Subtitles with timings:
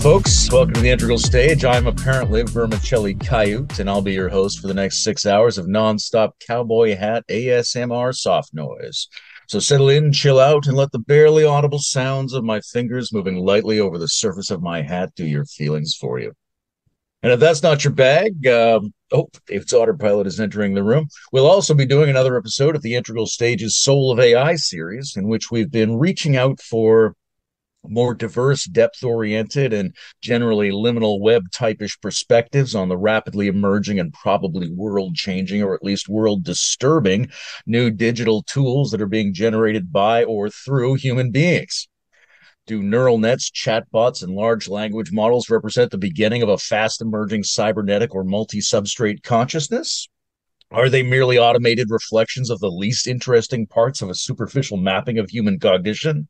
[0.00, 0.48] Folks.
[0.52, 1.64] Welcome to the Integral Stage.
[1.64, 5.66] I'm apparently Vermicelli Coyote, and I'll be your host for the next six hours of
[5.66, 9.08] nonstop cowboy hat ASMR soft noise.
[9.48, 13.38] So settle in, chill out, and let the barely audible sounds of my fingers moving
[13.38, 16.32] lightly over the surface of my hat do your feelings for you.
[17.24, 21.08] And if that's not your bag, um, oh, David's autopilot is entering the room.
[21.32, 25.26] We'll also be doing another episode of the Integral Stages Soul of AI series, in
[25.26, 27.16] which we've been reaching out for
[27.86, 34.12] more diverse, depth oriented, and generally liminal web typish perspectives on the rapidly emerging and
[34.12, 37.30] probably world changing, or at least world disturbing,
[37.66, 41.88] new digital tools that are being generated by or through human beings.
[42.66, 47.44] Do neural nets, chatbots, and large language models represent the beginning of a fast emerging
[47.44, 50.06] cybernetic or multi substrate consciousness?
[50.70, 55.30] Are they merely automated reflections of the least interesting parts of a superficial mapping of
[55.30, 56.28] human cognition?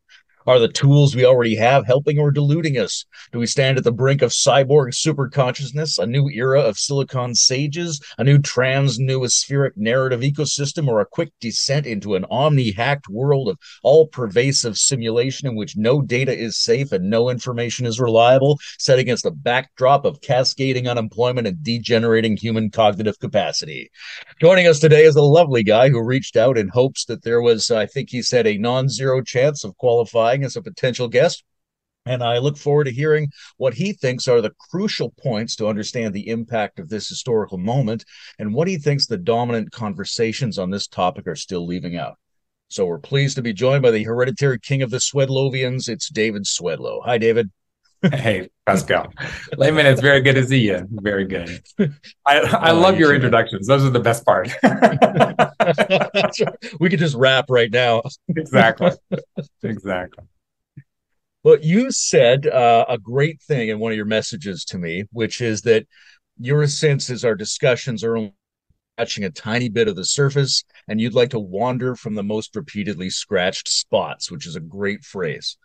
[0.48, 3.04] Are the tools we already have helping or diluting us?
[3.32, 8.00] Do we stand at the brink of cyborg superconsciousness, a new era of silicon sages,
[8.16, 13.50] a new trans noospheric narrative ecosystem, or a quick descent into an omni hacked world
[13.50, 18.58] of all pervasive simulation in which no data is safe and no information is reliable,
[18.78, 23.90] set against a backdrop of cascading unemployment and degenerating human cognitive capacity?
[24.40, 27.70] Joining us today is a lovely guy who reached out in hopes that there was,
[27.70, 31.44] I think he said, a non zero chance of qualifying as a potential guest.
[32.06, 36.14] And I look forward to hearing what he thinks are the crucial points to understand
[36.14, 38.04] the impact of this historical moment
[38.38, 42.16] and what he thinks the dominant conversations on this topic are still leaving out.
[42.68, 45.88] So we're pleased to be joined by the hereditary king of the Swedlovians.
[45.88, 47.02] It's David Swedlow.
[47.04, 47.50] Hi, David.
[48.02, 49.12] Hey, Pascal.
[49.56, 50.86] Layman, it's very good to see you.
[50.90, 51.62] Very good.
[52.26, 53.16] I, I oh, love you your too.
[53.16, 53.66] introductions.
[53.66, 54.48] Those are the best part.
[56.80, 58.02] we could just wrap right now.
[58.28, 58.92] exactly.
[59.62, 60.24] Exactly.
[61.42, 65.40] Well, you said uh, a great thing in one of your messages to me, which
[65.40, 65.86] is that
[66.38, 68.34] your sense is our discussions are only
[68.94, 72.54] scratching a tiny bit of the surface, and you'd like to wander from the most
[72.54, 75.56] repeatedly scratched spots, which is a great phrase.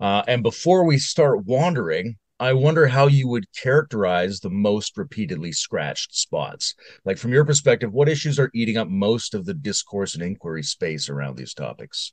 [0.00, 5.52] Uh, and before we start wandering, I wonder how you would characterize the most repeatedly
[5.52, 6.74] scratched spots.
[7.04, 10.64] Like, from your perspective, what issues are eating up most of the discourse and inquiry
[10.64, 12.12] space around these topics?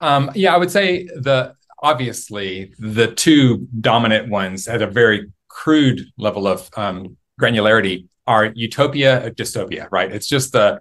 [0.00, 6.00] Um, yeah, I would say the obviously the two dominant ones at a very crude
[6.16, 10.10] level of um, granularity are utopia dystopia, right?
[10.10, 10.80] It's just the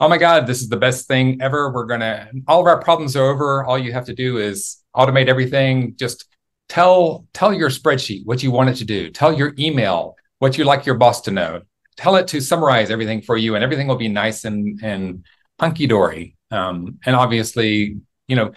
[0.00, 1.72] oh my god, this is the best thing ever.
[1.72, 3.64] We're gonna all of our problems are over.
[3.64, 5.94] All you have to do is automate everything.
[5.96, 6.26] Just
[6.68, 9.10] tell tell your spreadsheet what you want it to do.
[9.10, 11.62] Tell your email what you like your boss to know.
[11.96, 15.24] Tell it to summarize everything for you, and everything will be nice and and
[15.60, 16.36] hunky dory.
[16.50, 17.96] Um, and obviously,
[18.28, 18.52] you know,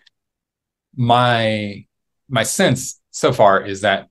[0.95, 1.85] my
[2.29, 4.09] my sense so far is that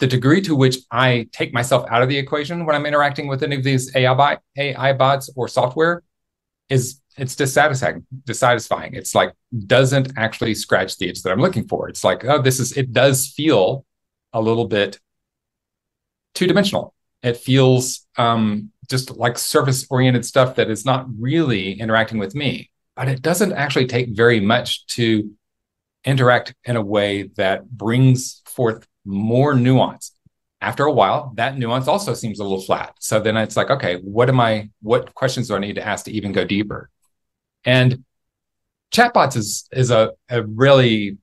[0.00, 3.42] the degree to which I take myself out of the equation when I'm interacting with
[3.42, 6.02] any of these AI, AI bots or software
[6.68, 8.94] is it's dissatisfying dissatisfying.
[8.94, 9.32] It's like
[9.66, 11.88] doesn't actually scratch the itch that i'm looking for.
[11.88, 13.84] It's like oh this is it does feel
[14.32, 14.98] a little bit
[16.34, 16.94] two dimensional
[17.24, 22.70] it feels um, just like surface oriented stuff that is not really interacting with me
[22.96, 25.32] but it doesn't actually take very much to
[26.04, 30.12] interact in a way that brings forth more nuance
[30.64, 33.96] after a while that nuance also seems a little flat so then it's like okay
[33.96, 36.90] what am i what questions do i need to ask to even go deeper
[37.64, 38.04] and
[38.92, 41.18] chatbots is is a, a really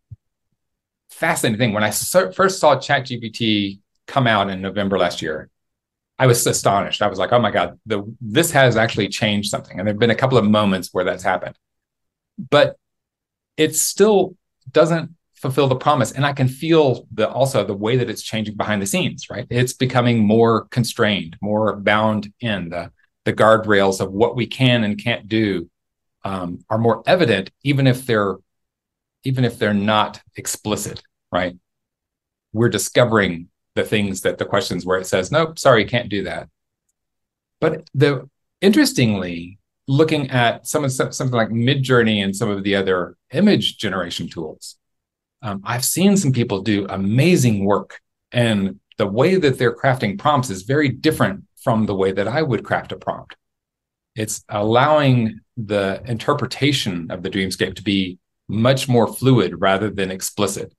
[1.10, 1.74] fascinating thing.
[1.74, 5.50] When I first saw ChatGPT come out in November last year,
[6.18, 7.02] I was astonished.
[7.02, 10.12] I was like, "Oh my god, the this has actually changed something." And there've been
[10.12, 11.56] a couple of moments where that's happened,
[12.50, 12.76] but
[13.58, 14.36] it still
[14.70, 15.12] doesn't
[15.42, 16.12] fulfill the promise.
[16.12, 19.30] And I can feel the also the way that it's changing behind the scenes.
[19.30, 22.92] Right, it's becoming more constrained, more bound in the
[23.26, 25.70] the guardrails of what we can and can't do
[26.24, 28.38] um, are more evident, even if they're
[29.24, 31.56] even if they're not explicit, right?
[32.54, 36.50] We're discovering the things that the questions where it says, nope, sorry, can't do that.
[37.60, 38.30] But the
[38.62, 44.28] interestingly, looking at some of something like Midjourney and some of the other image generation
[44.28, 44.78] tools,
[45.42, 48.00] um, I've seen some people do amazing work,
[48.32, 52.42] and the way that they're crafting prompts is very different from the way that I
[52.42, 53.36] would craft a prompt.
[54.16, 60.74] It's allowing the interpretation of the dreamscape to be much more fluid rather than explicit.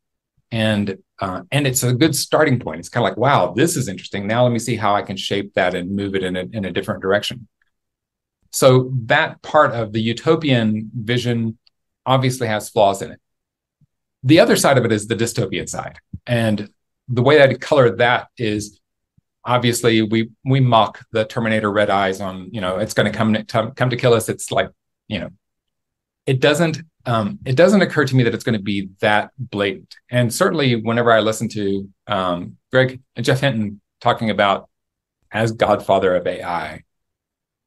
[0.51, 2.81] And uh, and it's a good starting point.
[2.81, 4.27] It's kind of like, wow, this is interesting.
[4.27, 6.65] Now let me see how I can shape that and move it in a, in
[6.65, 7.49] a different direction.
[8.51, 11.59] So that part of the utopian vision
[12.05, 13.21] obviously has flaws in it.
[14.23, 15.99] The other side of it is the dystopian side.
[16.27, 16.71] And
[17.09, 18.81] the way I'd color that is
[19.45, 23.35] obviously we we mock the Terminator red eyes on you know it's going to come
[23.35, 24.29] to come to kill us.
[24.29, 24.71] It's like
[25.09, 25.31] you know
[26.27, 29.97] it doesn't um, it doesn't occur to me that it's going to be that blatant.
[30.11, 34.69] And certainly, whenever I listen to um, Greg and Geoff Hinton talking about
[35.33, 36.83] as Godfather of AI,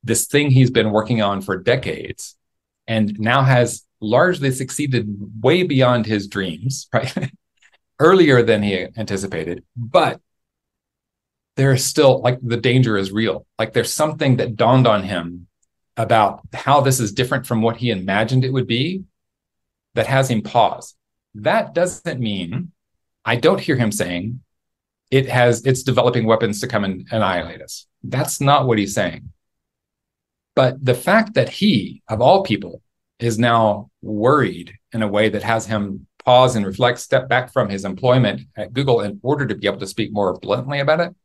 [0.04, 2.36] this thing he's been working on for decades,
[2.88, 5.08] and now has largely succeeded
[5.42, 7.32] way beyond his dreams, right?
[8.00, 10.20] Earlier than he anticipated, but
[11.56, 13.46] there is still like the danger is real.
[13.58, 15.48] Like there's something that dawned on him
[15.96, 19.04] about how this is different from what he imagined it would be
[19.94, 20.96] that has him pause.
[21.36, 22.72] That doesn't mean
[23.24, 24.42] I don't hear him saying
[25.12, 27.88] it has it's developing weapons to come and annihilate us.
[28.04, 29.32] That's not what he's saying.
[30.56, 32.82] But the fact that he, of all people,
[33.20, 37.70] is now worried in a way that has him pause and reflect, step back from
[37.70, 41.16] his employment at Google in order to be able to speak more bluntly about it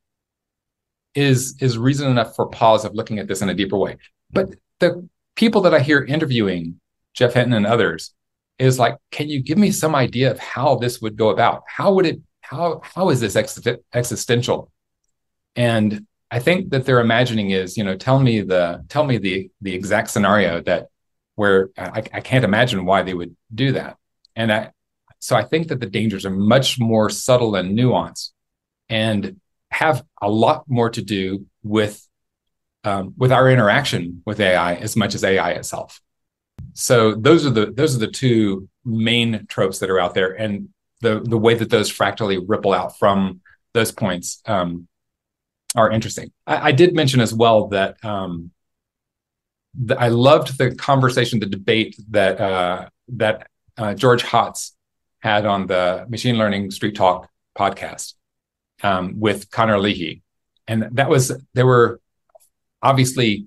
[1.14, 3.96] is is reason enough for pause of looking at this in a deeper way.
[4.30, 6.80] But the people that I hear interviewing
[7.14, 8.14] Geoff Hinton and others
[8.58, 11.62] is like, can you give me some idea of how this would go about?
[11.66, 12.20] How would it?
[12.42, 13.60] How how is this ex-
[13.94, 14.70] existential?
[15.56, 19.50] And I think that their imagining is, you know, tell me the tell me the
[19.60, 20.88] the exact scenario that
[21.40, 23.96] where I, I can't imagine why they would do that.
[24.36, 24.72] And I
[25.20, 28.32] so I think that the dangers are much more subtle and nuanced,
[28.90, 29.40] and
[29.70, 32.06] have a lot more to do with
[32.84, 36.02] um, with our interaction with AI as much as AI itself.
[36.74, 40.68] So those are the those are the two main tropes that are out there, and
[41.00, 43.40] the the way that those fractally ripple out from
[43.72, 44.88] those points um,
[45.74, 46.32] are interesting.
[46.46, 48.50] I, I, did mention as well that um,
[49.98, 54.72] I loved the conversation, the debate that uh, that uh, George Hotz
[55.20, 58.14] had on the Machine Learning Street Talk podcast
[58.82, 60.22] um, with Connor Leahy,
[60.66, 62.00] and that was there were
[62.82, 63.46] obviously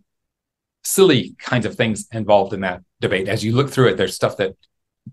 [0.83, 3.27] silly kinds of things involved in that debate.
[3.27, 4.55] As you look through it, there's stuff that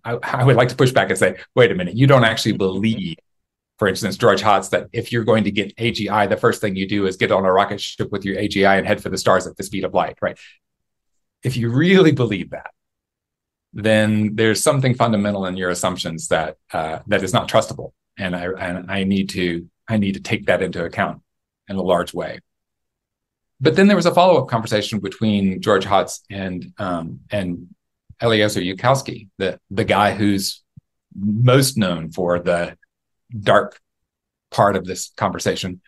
[0.04, 2.52] I, I would like to push back and say, wait a minute, you don't actually
[2.52, 3.16] believe
[3.80, 6.86] for instance, George Hotz, that if you're going to get AGI, the first thing you
[6.86, 9.46] do is get on a rocket ship with your AGI and head for the stars
[9.46, 10.38] at the speed of light, right?
[11.42, 12.70] If you really believe that,
[13.72, 18.46] then there's something fundamental in your assumptions that uh, that is not trustable, and I
[18.46, 21.22] and I need to I need to take that into account
[21.68, 22.40] in a large way.
[23.60, 27.68] But then there was a follow up conversation between George Hotz and um, and
[28.20, 30.62] Eliezer Yudkowsky, the the guy who's
[31.16, 32.76] most known for the
[33.38, 33.78] dark
[34.50, 35.80] part of this conversation.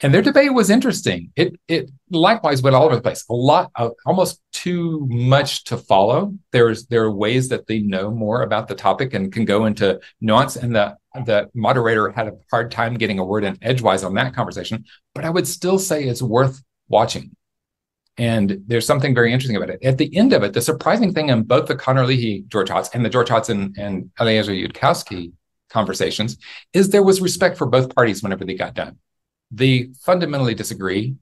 [0.00, 1.32] And their debate was interesting.
[1.34, 3.24] It it likewise went all over the place.
[3.28, 6.34] A lot, of, almost too much to follow.
[6.52, 10.00] There's there are ways that they know more about the topic and can go into
[10.20, 10.54] nuance.
[10.54, 14.34] And the the moderator had a hard time getting a word in edgewise on that
[14.34, 14.84] conversation,
[15.14, 17.34] but I would still say it's worth watching.
[18.18, 19.82] And there's something very interesting about it.
[19.82, 22.94] At the end of it, the surprising thing in both the Connor Leahy George Hotz
[22.94, 25.32] and the George Hotz and, and Eliezer Yudkowsky
[25.70, 26.36] conversations
[26.72, 28.98] is there was respect for both parties whenever they got done.
[29.50, 31.16] They fundamentally disagree,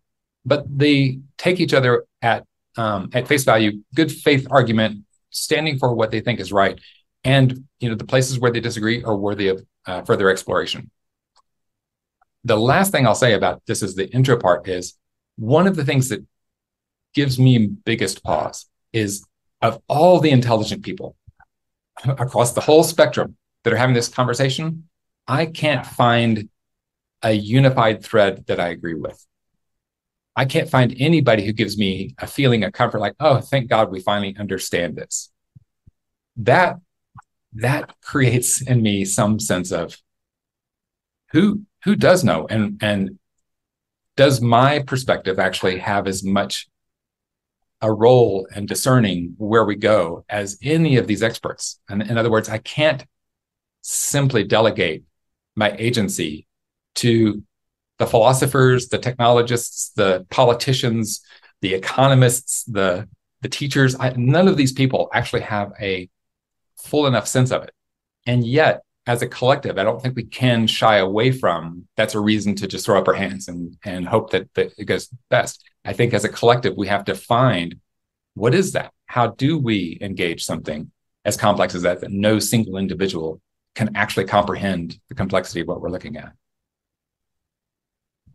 [0.45, 2.45] but they take each other at
[2.77, 6.79] um, at face value, good faith argument, standing for what they think is right,
[7.25, 10.91] and you know the places where they disagree are worthy of uh, further exploration.
[12.45, 14.95] The last thing I'll say about this is the intro part is
[15.37, 16.25] one of the things that
[17.15, 19.25] gives me biggest pause is
[19.63, 21.17] of all the intelligent people
[22.05, 24.89] across the whole spectrum that are having this conversation,
[25.27, 26.49] I can't find
[27.23, 29.25] a unified thread that I agree with.
[30.35, 33.91] I can't find anybody who gives me a feeling of comfort like, oh, thank God
[33.91, 35.31] we finally understand this.
[36.37, 36.77] That
[37.55, 39.97] that creates in me some sense of
[41.33, 43.19] who who does know and and
[44.17, 46.69] does my perspective actually have as much
[47.81, 52.31] a role in discerning where we go as any of these experts and in other
[52.31, 53.05] words i can't
[53.83, 55.05] simply delegate
[55.55, 56.46] my agency
[56.97, 57.43] to
[57.99, 61.23] the philosophers the technologists the politicians
[61.63, 63.09] the economists the
[63.43, 66.09] the teachers I, none of these people actually have a
[66.77, 67.73] full enough sense of it.
[68.27, 72.21] And yet, as a collective, I don't think we can shy away from that's a
[72.21, 75.63] reason to just throw up our hands and, and hope that, that it goes best.
[75.85, 77.77] I think as a collective, we have to find
[78.35, 78.93] what is that?
[79.07, 80.91] How do we engage something
[81.25, 83.41] as complex as that that no single individual
[83.75, 86.33] can actually comprehend the complexity of what we're looking at?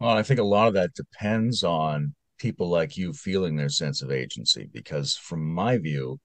[0.01, 4.01] Well, I think a lot of that depends on people like you feeling their sense
[4.01, 6.19] of agency because from my view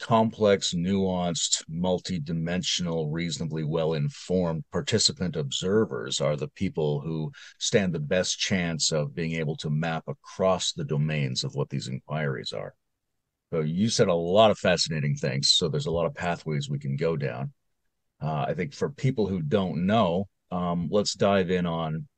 [0.00, 8.90] complex, nuanced, multi-dimensional, reasonably well-informed participant observers are the people who stand the best chance
[8.90, 12.74] of being able to map across the domains of what these inquiries are.
[13.52, 15.50] So you said a lot of fascinating things.
[15.50, 17.52] So there's a lot of pathways we can go down.
[18.20, 22.08] Uh, I think for people who don't know, um, let's dive in on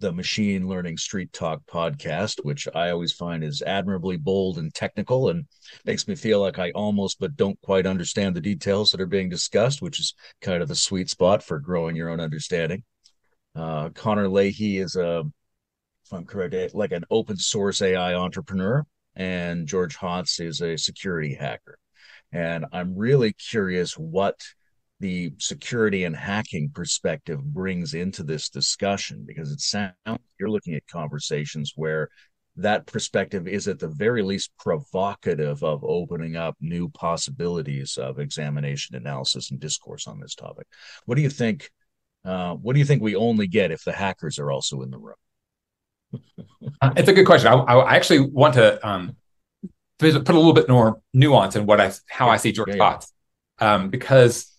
[0.00, 5.30] the Machine Learning Street Talk podcast, which I always find is admirably bold and technical
[5.30, 5.46] and
[5.84, 9.30] makes me feel like I almost but don't quite understand the details that are being
[9.30, 12.84] discussed, which is kind of the sweet spot for growing your own understanding.
[13.54, 15.24] Uh, Connor Leahy is a,
[16.04, 18.84] if I'm correct, like an open source AI entrepreneur,
[19.14, 21.78] and George Hotz is a security hacker.
[22.32, 24.38] And I'm really curious what
[25.00, 29.92] the security and hacking perspective brings into this discussion because it sounds
[30.38, 32.08] you're looking at conversations where
[32.56, 38.96] that perspective is at the very least provocative of opening up new possibilities of examination
[38.96, 40.66] analysis and discourse on this topic.
[41.04, 41.70] What do you think
[42.24, 44.98] uh, what do you think we only get if the hackers are also in the
[44.98, 45.14] room?
[46.82, 47.48] Uh, it's a good question.
[47.48, 49.16] I, I actually want to um,
[49.98, 52.98] put a little bit more nuance in what i how i see george yeah,
[53.60, 53.74] yeah.
[53.74, 54.52] Um, because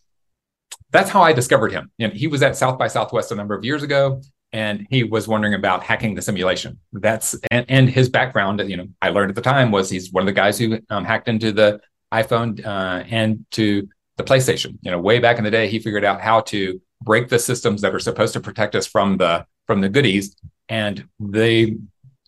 [0.91, 1.91] that's how I discovered him.
[1.99, 4.21] Know, he was at South by Southwest a number of years ago,
[4.53, 6.79] and he was wondering about hacking the simulation.
[6.93, 10.21] That's and, and his background, you know, I learned at the time was he's one
[10.21, 11.81] of the guys who um, hacked into the
[12.13, 14.77] iPhone uh, and to the PlayStation.
[14.81, 17.81] You know, way back in the day, he figured out how to break the systems
[17.81, 20.35] that are supposed to protect us from the from the goodies.
[20.69, 21.77] And the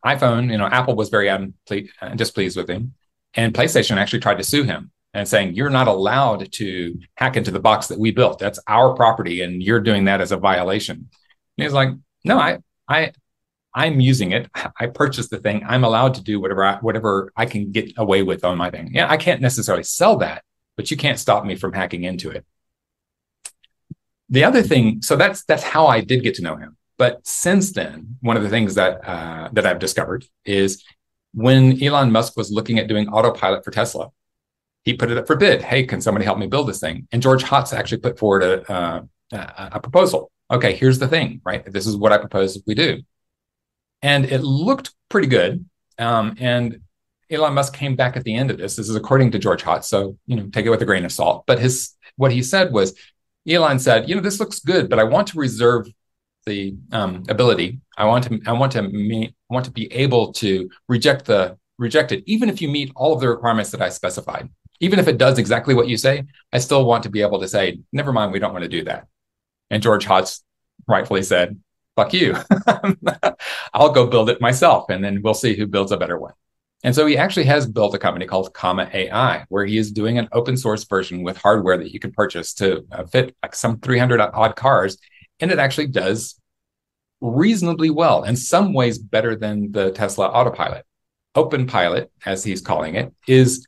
[0.06, 2.94] iPhone, you know, Apple was very unple- uh, displeased with him,
[3.34, 7.52] and PlayStation actually tried to sue him and saying you're not allowed to hack into
[7.52, 8.40] the box that we built.
[8.40, 10.96] That's our property, and you're doing that as a violation.
[10.98, 11.90] And he's like,
[12.24, 13.12] no, I, I,
[13.74, 14.50] I'm using it.
[14.80, 15.64] I purchased the thing.
[15.68, 18.92] I'm allowed to do whatever I, whatever I can get away with on my thing.
[18.94, 20.44] Yeah, I can't necessarily sell that,
[20.76, 22.46] but you can't stop me from hacking into it.
[24.30, 26.78] The other thing, so that's that's how I did get to know him.
[26.98, 30.84] But since then, one of the things that uh, that I've discovered is
[31.34, 34.10] when Elon Musk was looking at doing autopilot for Tesla,
[34.90, 35.62] he put it up for bid.
[35.62, 37.08] Hey, can somebody help me build this thing?
[37.12, 40.32] And George Hotz actually put forward a, uh, a proposal.
[40.50, 41.64] Okay, here's the thing, right?
[41.72, 43.04] This is what I propose we do.
[44.02, 45.64] And it looked pretty good.
[46.00, 46.82] Um, and
[47.30, 48.76] Elon Musk came back at the end of this.
[48.76, 51.12] This is according to George Hotz, so you know, take it with a grain of
[51.12, 51.44] salt.
[51.46, 52.96] But his what he said was,
[53.48, 55.88] Elon said, you know, this looks good, but I want to reserve
[56.48, 57.82] the um, ability.
[57.96, 62.12] I want to I want to me, want to be able to reject the reject
[62.12, 65.18] it, even if you meet all of the requirements that I specified even if it
[65.18, 68.32] does exactly what you say, I still want to be able to say, never mind,
[68.32, 69.08] we don't want to do that.
[69.70, 70.42] And George Hotz
[70.88, 71.60] rightfully said,
[71.96, 72.36] fuck you.
[73.74, 76.34] I'll go build it myself and then we'll see who builds a better one.
[76.84, 80.18] And so he actually has built a company called Comma AI, where he is doing
[80.18, 83.80] an open source version with hardware that you can purchase to uh, fit like some
[83.80, 84.98] 300 odd cars.
[85.42, 86.40] And it actually does
[87.20, 90.86] reasonably well, in some ways better than the Tesla autopilot.
[91.36, 93.68] Open Pilot, as he's calling it, is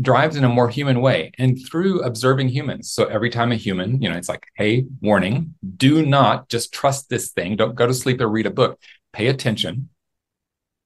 [0.00, 2.90] drives in a more human way and through observing humans.
[2.90, 7.10] So every time a human, you know, it's like, hey, warning, do not just trust
[7.10, 7.56] this thing.
[7.56, 8.80] Don't go to sleep or read a book.
[9.12, 9.90] Pay attention.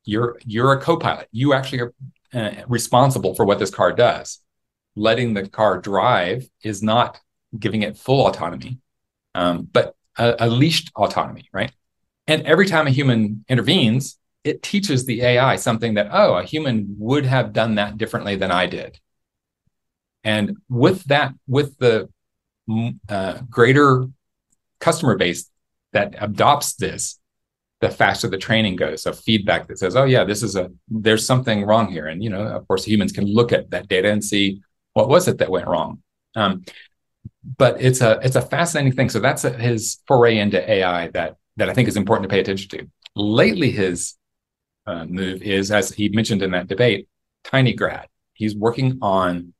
[0.04, 1.28] You're you're a co-pilot.
[1.32, 1.94] You actually are
[2.32, 4.40] uh, responsible for what this car does.
[4.96, 7.20] Letting the car drive is not
[7.56, 8.78] giving it full autonomy,
[9.34, 11.72] um, but a, a leashed autonomy, right?
[12.26, 16.94] And every time a human intervenes, it teaches the AI something that, oh, a human
[16.98, 18.98] would have done that differently than I did.
[20.22, 22.08] And with that, with the
[23.08, 24.06] uh, greater
[24.80, 25.50] customer base
[25.92, 27.18] that adopts this,
[27.80, 29.02] the faster the training goes.
[29.02, 32.06] So feedback that says, oh yeah, this is a there's something wrong here.
[32.06, 34.62] And you know, of course, humans can look at that data and see
[34.94, 36.02] what was it that went wrong.
[36.34, 36.64] Um,
[37.58, 39.10] but it's a it's a fascinating thing.
[39.10, 42.40] So that's a, his foray into AI that that I think is important to pay
[42.40, 42.88] attention to.
[43.14, 44.14] Lately, his
[44.86, 47.08] uh, move is, as he mentioned in that debate,
[47.44, 48.06] tinygrad.
[48.34, 49.52] He's working on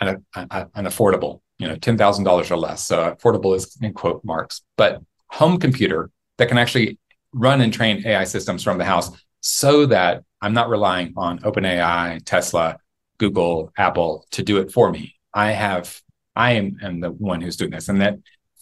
[0.00, 2.86] an, a, an affordable, you know, ten thousand dollars or less.
[2.86, 6.98] So affordable is in quote marks, but home computer that can actually
[7.32, 12.22] run and train AI systems from the house, so that I'm not relying on OpenAI,
[12.24, 12.78] Tesla,
[13.18, 15.14] Google, Apple to do it for me.
[15.32, 16.00] I have,
[16.34, 18.18] I am, am the one who's doing this, and that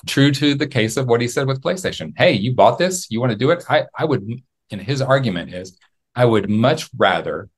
[0.07, 2.13] true to the case of what he said with PlayStation.
[2.17, 3.65] Hey, you bought this, you want to do it?
[3.69, 4.43] I, I would.
[4.71, 5.79] And his argument is,
[6.15, 7.49] I would much rather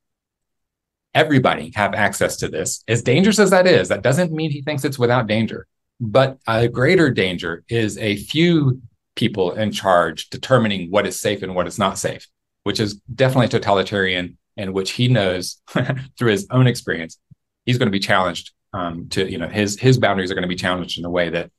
[1.15, 2.83] everybody have access to this.
[2.89, 5.67] As dangerous as that is, that doesn't mean he thinks it's without danger.
[5.99, 8.83] But a greater danger is a few
[9.15, 12.27] people in charge determining what is safe and what is not safe,
[12.65, 15.61] which is definitely totalitarian and which he knows
[16.19, 17.19] through his own experience
[17.67, 20.49] he's going to be challenged um, to you know his his boundaries are going to
[20.49, 21.51] be challenged in a way that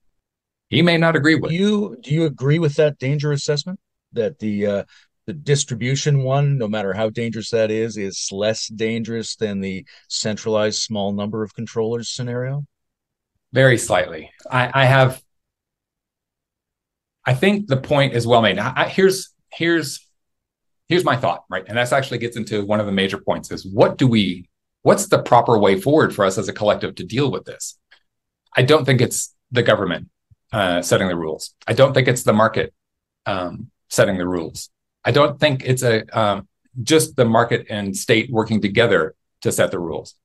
[0.69, 1.51] he may not agree with.
[1.51, 3.79] Do you do you agree with that danger assessment
[4.13, 4.83] that the uh,
[5.27, 10.79] the distribution one, no matter how dangerous that is, is less dangerous than the centralized
[10.79, 12.65] small number of controllers scenario?
[13.53, 14.31] Very slightly.
[14.50, 15.22] I, I have.
[17.25, 18.57] I think the point is well made.
[18.57, 20.07] I, here's here's
[20.88, 21.65] here's my thought, right?
[21.67, 24.50] And that's actually gets into one of the major points: is what do we?
[24.84, 27.77] What's the proper way forward for us as a collective to deal with this?
[28.55, 30.07] I don't think it's the government
[30.53, 31.53] uh, setting the rules.
[31.67, 32.74] I don't think it's the market
[33.25, 34.69] um, setting the rules.
[35.07, 36.49] I don't think it's a um,
[36.83, 40.15] just the market and state working together to set the rules.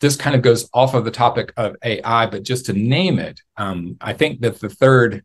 [0.00, 3.40] This kind of goes off of the topic of AI, but just to name it,
[3.56, 5.24] um, I think that the third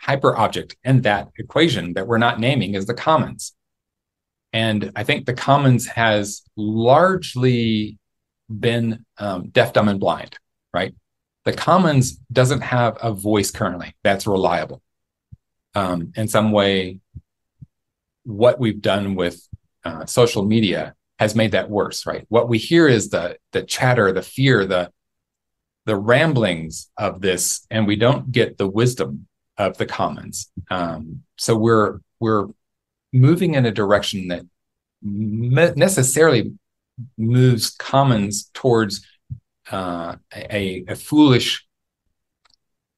[0.00, 3.52] hyper object in that equation that we're not naming is the commons.
[4.52, 7.98] And I think the commons has largely
[8.48, 10.38] been um, deaf, dumb, and blind,
[10.72, 10.94] right?
[11.44, 14.82] The commons doesn't have a voice currently that's reliable.
[15.74, 16.98] Um, in some way,
[18.24, 19.46] what we've done with
[19.84, 22.24] uh, social media has made that worse, right?
[22.28, 24.90] What we hear is the the chatter, the fear, the
[25.86, 29.26] the ramblings of this, and we don't get the wisdom
[29.58, 30.50] of the commons.
[30.70, 32.46] Um, so we're we're
[33.12, 34.42] moving in a direction that
[35.02, 36.52] me- necessarily
[37.18, 39.06] moves commons towards
[39.70, 41.66] uh, a, a foolish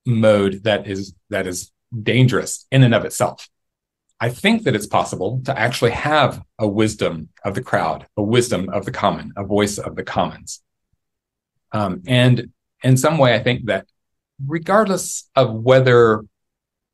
[0.07, 1.73] mode that is that is
[2.03, 3.49] dangerous in and of itself.
[4.21, 8.69] I think that it's possible to actually have a wisdom of the crowd, a wisdom
[8.71, 10.63] of the common, a voice of the commons.
[11.73, 12.51] Um, and
[12.83, 13.87] in some way, I think that
[14.47, 16.25] regardless of whether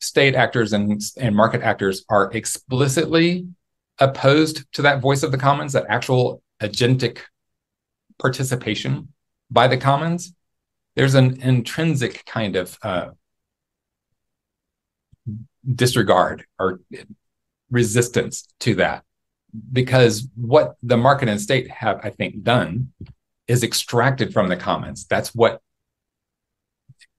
[0.01, 3.46] state actors and, and market actors are explicitly
[3.98, 7.18] opposed to that voice of the commons, that actual agentic
[8.18, 9.09] participation
[9.51, 10.35] by the commons,
[10.96, 13.11] there's an intrinsic kind of uh,
[15.75, 16.81] disregard or
[17.70, 19.05] resistance to that.
[19.73, 22.92] Because what the market and state have i think done
[23.49, 25.61] is extracted from the commons that's what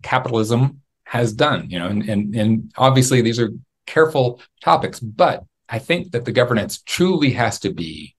[0.02, 3.50] capitalism has done you know and, and, and obviously these are
[3.86, 8.16] careful topics but i think that the governance truly has to be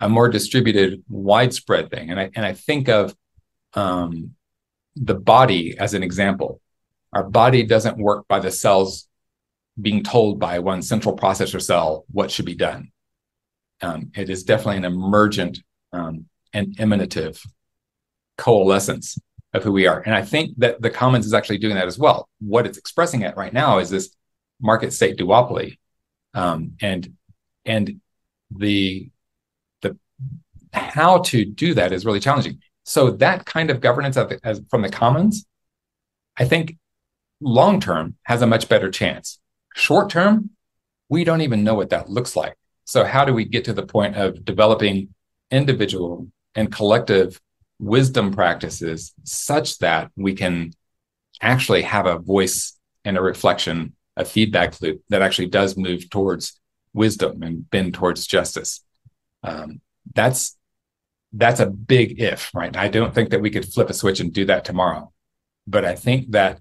[0.00, 2.10] a more distributed widespread thing.
[2.10, 3.14] And i and i think of
[3.74, 4.34] um,
[4.94, 6.60] the body as an example.
[7.12, 9.08] Our body doesn't work by the cells
[9.80, 12.90] being told by one central processor cell what should be done.
[13.82, 15.60] Um, it is definitely an emergent
[15.92, 17.44] um, and emanative
[18.38, 19.18] coalescence
[19.52, 20.00] of who we are.
[20.00, 22.28] And I think that the Commons is actually doing that as well.
[22.40, 24.14] What it's expressing at right now is this
[24.60, 25.78] market state duopoly.
[26.34, 27.14] Um, and
[27.64, 28.00] and
[28.50, 29.10] the
[29.82, 29.96] the
[30.72, 32.58] how to do that is really challenging.
[32.84, 35.46] So that kind of governance the, as, from the commons,
[36.36, 36.76] I think
[37.40, 39.38] long term has a much better chance.
[39.74, 40.50] Short term,
[41.08, 42.56] we don't even know what that looks like.
[42.84, 45.14] So how do we get to the point of developing
[45.50, 47.40] individual and collective
[47.78, 50.72] wisdom practices such that we can
[51.40, 56.60] actually have a voice and a reflection, a feedback loop that actually does move towards
[56.92, 58.84] wisdom and bend towards justice.
[59.42, 59.80] Um,
[60.14, 60.56] that's
[61.32, 62.76] that's a big if, right?
[62.76, 65.12] I don't think that we could flip a switch and do that tomorrow.
[65.66, 66.60] But I think that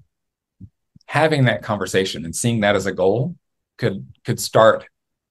[1.13, 3.36] having that conversation and seeing that as a goal
[3.78, 4.88] could could start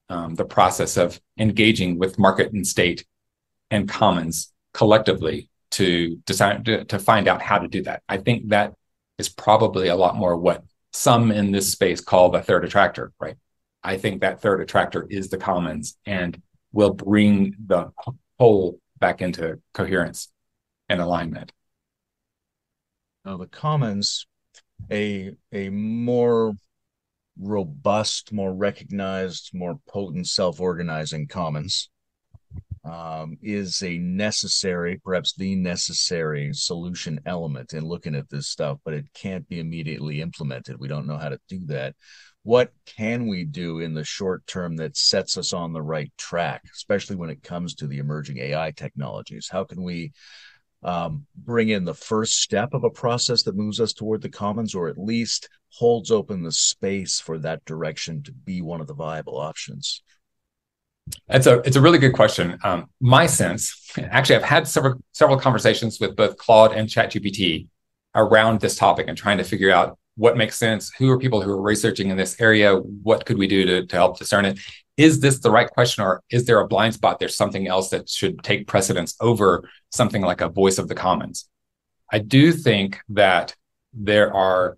[0.08, 3.04] um, the process of engaging with market and state
[3.68, 8.00] and commons collectively to decide to, to find out how to do that.
[8.08, 8.74] I think that
[9.18, 13.34] is probably a lot more what some in this space call the third attractor, right?
[13.82, 16.40] I think that third attractor is the commons and
[16.72, 17.90] will bring the
[18.38, 20.28] whole back into coherence
[20.88, 21.50] and alignment.
[23.24, 24.26] Now, the commons,
[24.90, 26.54] a a more
[27.38, 31.88] robust, more recognized, more potent self-organizing commons
[32.84, 38.94] um, is a necessary, perhaps the necessary solution element in looking at this stuff, but
[38.94, 40.78] it can't be immediately implemented.
[40.78, 41.94] We don't know how to do that
[42.44, 46.62] what can we do in the short term that sets us on the right track,
[46.74, 49.48] especially when it comes to the emerging AI technologies?
[49.50, 50.12] How can we
[50.82, 54.74] um, bring in the first step of a process that moves us toward the commons,
[54.74, 58.94] or at least holds open the space for that direction to be one of the
[58.94, 60.02] viable options?
[61.28, 62.58] It's a it's a really good question.
[62.62, 67.68] Um, my sense, actually, I've had several several conversations with both Claude and ChatGPT
[68.14, 71.50] around this topic and trying to figure out what makes sense who are people who
[71.50, 74.58] are researching in this area what could we do to, to help discern it?
[74.96, 77.18] Is this the right question or is there a blind spot?
[77.18, 81.48] There's something else that should take precedence over something like a voice of the commons.
[82.12, 83.56] I do think that
[83.94, 84.76] there are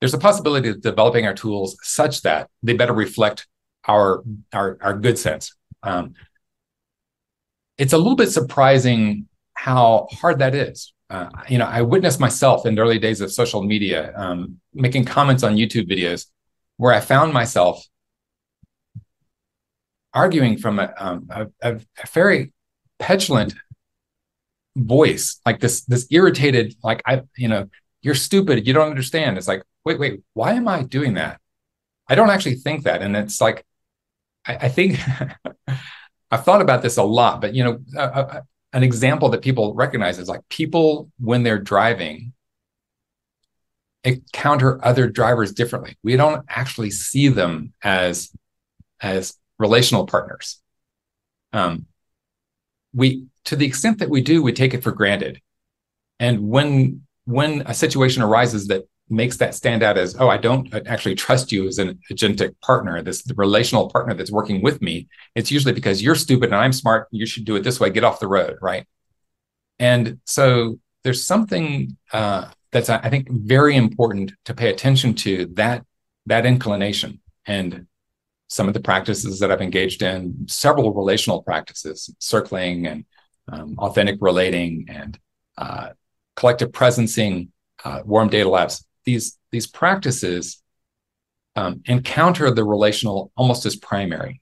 [0.00, 3.46] there's a possibility of developing our tools such that they better reflect
[3.86, 4.22] our
[4.52, 5.54] our, our good sense.
[5.82, 6.14] Um,
[7.78, 12.64] it's a little bit surprising how hard that is uh, you know, I witnessed myself
[12.64, 16.26] in the early days of social media um, making comments on YouTube videos
[16.78, 17.84] where I found myself
[20.14, 21.80] arguing from a, um, a, a,
[22.12, 22.52] very
[22.98, 23.54] petulant
[24.74, 27.68] voice, like this this irritated, like I, you know,
[28.00, 29.36] you're stupid, you don't understand.
[29.36, 31.40] It's like, wait, wait, why am I doing that?
[32.08, 33.66] I don't actually think that, and it's like,
[34.46, 34.98] I, I think.
[36.30, 38.40] I've thought about this a lot, but you know, uh, uh
[38.72, 42.32] an example that people recognize is like people when they're driving
[44.04, 45.96] encounter other drivers differently.
[46.02, 48.32] We don't actually see them as
[49.00, 50.60] as relational partners.
[51.52, 51.86] Um,
[52.94, 55.40] we to the extent that we do, we take it for granted.
[56.18, 60.72] And when when a situation arises that makes that stand out as, oh, I don't
[60.86, 65.50] actually trust you as an agentic partner, this relational partner that's working with me, it's
[65.50, 67.08] usually because you're stupid and I'm smart.
[67.10, 67.90] You should do it this way.
[67.90, 68.86] Get off the road, right?
[69.78, 75.84] And so there's something uh, that's I think very important to pay attention to that
[76.26, 77.86] that inclination and
[78.48, 83.04] some of the practices that I've engaged in, several relational practices, circling and
[83.50, 85.18] um, authentic relating and
[85.56, 85.90] uh,
[86.36, 87.48] collective presencing,
[87.84, 90.62] uh, warm data labs these these practices
[91.54, 94.40] um, encounter the relational almost as primary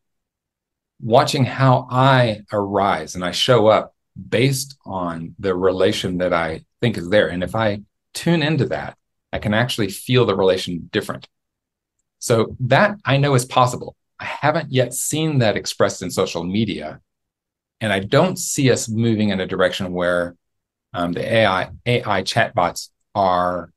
[1.01, 3.95] watching how i arise and i show up
[4.29, 7.29] based on the relation that i think is there.
[7.29, 7.81] And if i
[8.15, 8.97] tune into that
[9.33, 11.29] i can actually feel the relation different.
[12.19, 13.97] So that i know is possible.
[14.19, 17.01] I haven't yet seen that expressed in social media
[17.81, 20.37] and i don't see us moving in a direction where
[20.93, 23.73] um, the ai ai chatbots are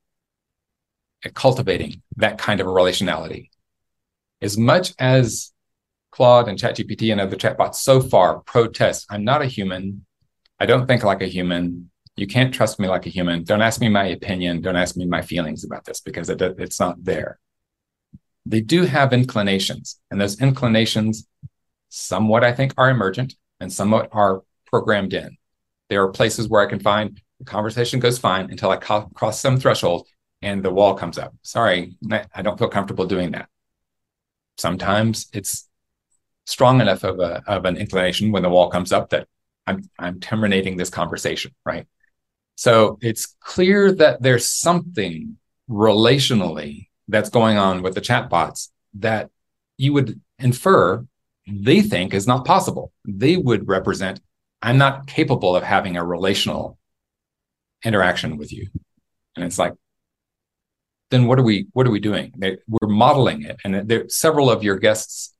[1.29, 3.49] cultivating that kind of a relationality.
[4.41, 5.51] As much as
[6.11, 10.05] Claude and ChatGPT and other chatbots so far protest, I'm not a human.
[10.59, 11.89] I don't think like a human.
[12.15, 13.43] You can't trust me like a human.
[13.43, 14.61] Don't ask me my opinion.
[14.61, 17.39] Don't ask me my feelings about this because it, it's not there.
[18.45, 21.25] They do have inclinations, and those inclinations,
[21.89, 25.37] somewhat I think, are emergent and somewhat are programmed in.
[25.89, 29.57] There are places where I can find the conversation goes fine until I cross some
[29.57, 30.07] threshold
[30.43, 31.33] and the wall comes up.
[31.41, 31.95] Sorry,
[32.33, 33.49] I don't feel comfortable doing that.
[34.57, 35.67] Sometimes it's
[36.45, 39.27] strong enough of a of an inclination when the wall comes up that
[39.65, 41.87] I'm I'm terminating this conversation, right?
[42.55, 45.37] So it's clear that there's something
[45.69, 49.29] relationally that's going on with the chatbots that
[49.77, 51.05] you would infer
[51.47, 52.91] they think is not possible.
[53.05, 54.21] They would represent
[54.61, 56.77] I'm not capable of having a relational
[57.83, 58.67] interaction with you.
[59.35, 59.73] And it's like,
[61.13, 62.33] then what are we what are we doing?
[62.67, 65.31] We're modeling it, and there several of your guests,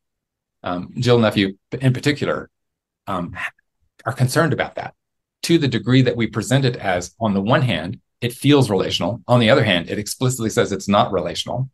[0.62, 2.52] um, Jill Nephew in particular,
[3.08, 3.36] um,
[4.06, 4.94] are concerned about that
[5.44, 9.22] to the degree that we present it as on the one hand it feels relational,
[9.28, 11.72] on the other hand it explicitly says it's not relational.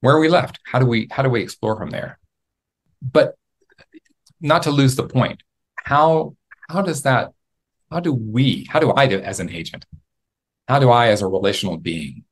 [0.00, 0.60] Where are we left?
[0.64, 2.18] How do we how do we explore from there?
[3.00, 3.36] But
[4.38, 5.42] not to lose the point,
[5.76, 6.36] how
[6.68, 7.32] how does that
[7.90, 9.86] how do we how do I do as an agent
[10.68, 12.24] how do I, as a relational being,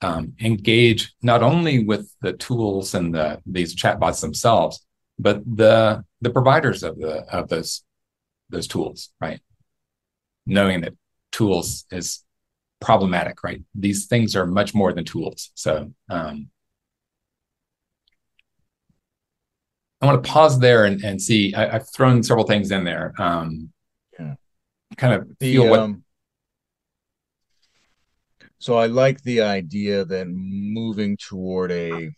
[0.00, 4.84] um, engage not only with the tools and the these chatbots themselves,
[5.18, 7.82] but the the providers of the of those
[8.48, 9.40] those tools, right?
[10.46, 10.94] Knowing that
[11.32, 12.24] tools is
[12.80, 13.62] problematic, right?
[13.74, 15.50] These things are much more than tools.
[15.54, 16.48] So um,
[20.00, 21.54] I want to pause there and, and see.
[21.54, 23.14] I, have thrown several things in there.
[23.18, 23.72] Um,
[24.18, 24.34] yeah.
[24.96, 25.90] Kind of feel the, what.
[28.62, 32.12] So I like the idea that moving toward a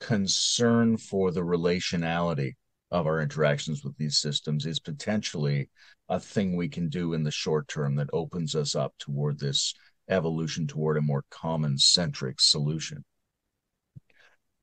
[0.00, 2.54] concern for the relationality
[2.90, 5.70] of our interactions with these systems is potentially
[6.08, 9.72] a thing we can do in the short term that opens us up toward this
[10.10, 13.04] evolution toward a more common centric solution.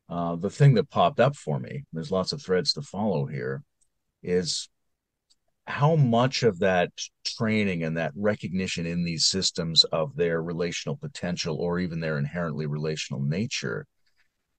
[0.10, 3.64] Uh, the thing that popped up for me, there's lots of threads to follow here,
[4.22, 4.68] is
[5.72, 6.92] how much of that
[7.26, 12.66] training and that recognition in these systems of their relational potential or even their inherently
[12.66, 13.88] relational nature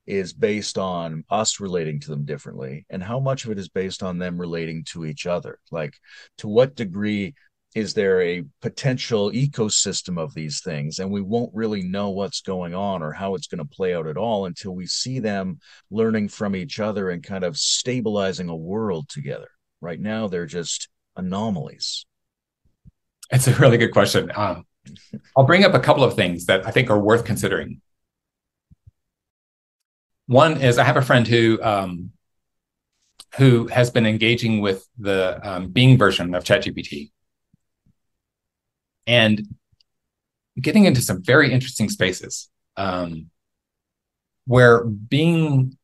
[0.06, 2.86] is based on us relating to them differently?
[2.88, 5.58] And how much of it is based on them relating to each other?
[5.70, 5.98] Like
[6.38, 7.34] to what degree
[7.74, 10.98] is there a potential ecosystem of these things?
[10.98, 14.06] And we won't really know what's going on or how it's going to play out
[14.06, 15.58] at all until we see them
[15.90, 19.48] learning from each other and kind of stabilizing a world together.
[19.82, 22.06] Right now they're just anomalies?
[23.30, 24.30] It's a really good question.
[24.34, 24.64] Um,
[25.36, 27.80] i'll bring up a couple of things that i think are worth considering.
[30.26, 32.12] One is i have a friend who um,
[33.36, 37.10] who has been engaging with the um, Bing version of ChatGPT.
[39.06, 39.56] And
[40.60, 43.30] getting into some very interesting spaces um,
[44.46, 45.78] where Bing,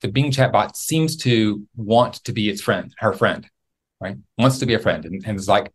[0.00, 3.48] the Bing chatbot seems to want to be its friend, her friend,
[4.00, 4.16] right?
[4.36, 5.72] Wants to be a friend, and, and is like,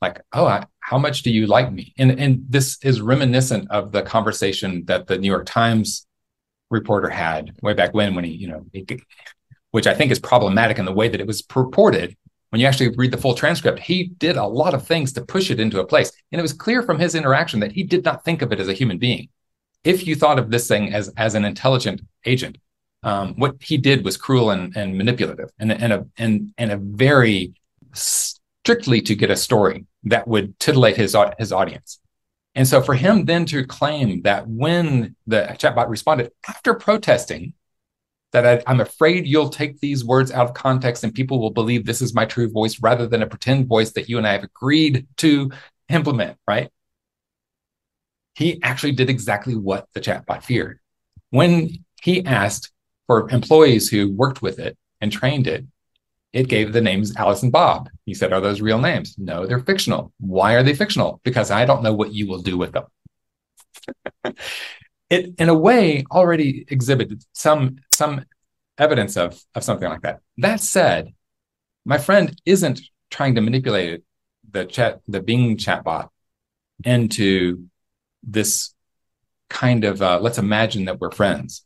[0.00, 1.94] like, oh, I, how much do you like me?
[1.98, 6.06] And and this is reminiscent of the conversation that the New York Times
[6.70, 8.86] reporter had way back when, when he, you know, he,
[9.70, 12.16] which I think is problematic in the way that it was purported
[12.50, 15.50] when you actually read the full transcript, he did a lot of things to push
[15.50, 16.12] it into a place.
[16.30, 18.68] And it was clear from his interaction that he did not think of it as
[18.68, 19.28] a human being.
[19.84, 22.58] If you thought of this thing as, as an intelligent agent,
[23.06, 26.76] um, what he did was cruel and, and manipulative and, and, a, and, and a
[26.76, 27.54] very
[27.92, 32.00] strictly to get a story that would titillate his, his audience.
[32.56, 37.54] And so for him then to claim that when the chatbot responded after protesting
[38.32, 41.86] that I, am afraid you'll take these words out of context and people will believe
[41.86, 44.42] this is my true voice rather than a pretend voice that you and I have
[44.42, 45.52] agreed to
[45.88, 46.70] implement, right?
[48.34, 50.80] He actually did exactly what the chatbot feared.
[51.30, 52.72] When he asked
[53.06, 55.64] for employees who worked with it and trained it,
[56.32, 57.88] it gave the names Alice and Bob.
[58.04, 59.16] He said, Are those real names?
[59.18, 60.12] No, they're fictional.
[60.18, 61.20] Why are they fictional?
[61.24, 62.84] Because I don't know what you will do with them.
[65.10, 68.24] it in a way already exhibited some some
[68.78, 70.20] evidence of of something like that.
[70.38, 71.14] That said,
[71.84, 74.02] my friend isn't trying to manipulate
[74.50, 76.08] the chat the Bing chatbot
[76.84, 77.66] into
[78.22, 78.74] this
[79.48, 81.65] kind of uh, let's imagine that we're friends.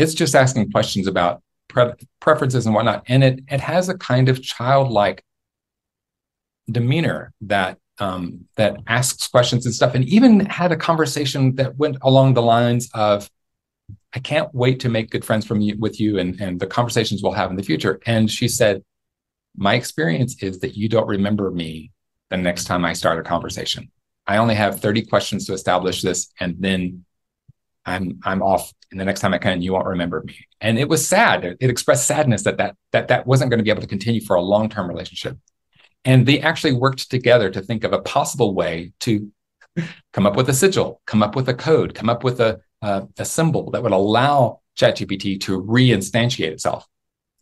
[0.00, 4.28] It's just asking questions about pre- preferences and whatnot, and it it has a kind
[4.28, 5.22] of childlike
[6.70, 11.98] demeanor that um, that asks questions and stuff, and even had a conversation that went
[12.02, 13.30] along the lines of,
[14.14, 17.22] "I can't wait to make good friends from you with you, and and the conversations
[17.22, 18.82] we'll have in the future." And she said,
[19.56, 21.92] "My experience is that you don't remember me
[22.30, 23.90] the next time I start a conversation.
[24.26, 27.04] I only have 30 questions to establish this, and then
[27.86, 28.72] I'm I'm off.
[28.90, 31.44] And the next time I come, you won't remember me." And it was sad.
[31.44, 34.36] It, expressed sadness that that that that wasn't going to be able to continue for
[34.36, 35.38] a long term relationship.
[36.04, 39.30] And they actually worked together to think of a possible way to
[40.12, 43.02] come up with a sigil, come up with a code, come up with a, uh,
[43.18, 46.86] a symbol that would allow ChatGPT to reinstantiate itself.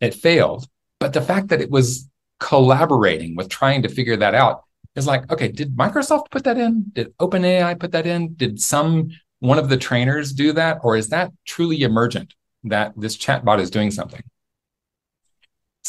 [0.01, 0.67] It failed,
[0.99, 4.63] but the fact that it was collaborating with trying to figure that out
[4.95, 6.85] is like, okay, did Microsoft put that in?
[6.93, 8.33] Did OpenAI put that in?
[8.35, 10.79] Did some one of the trainers do that?
[10.83, 12.33] Or is that truly emergent
[12.65, 14.21] that this chatbot is doing something?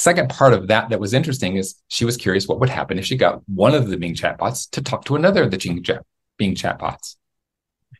[0.00, 3.04] second part of that that was interesting is she was curious what would happen if
[3.04, 6.02] she got one of the Bing chatbots to talk to another of the
[6.38, 7.16] Bing chatbots.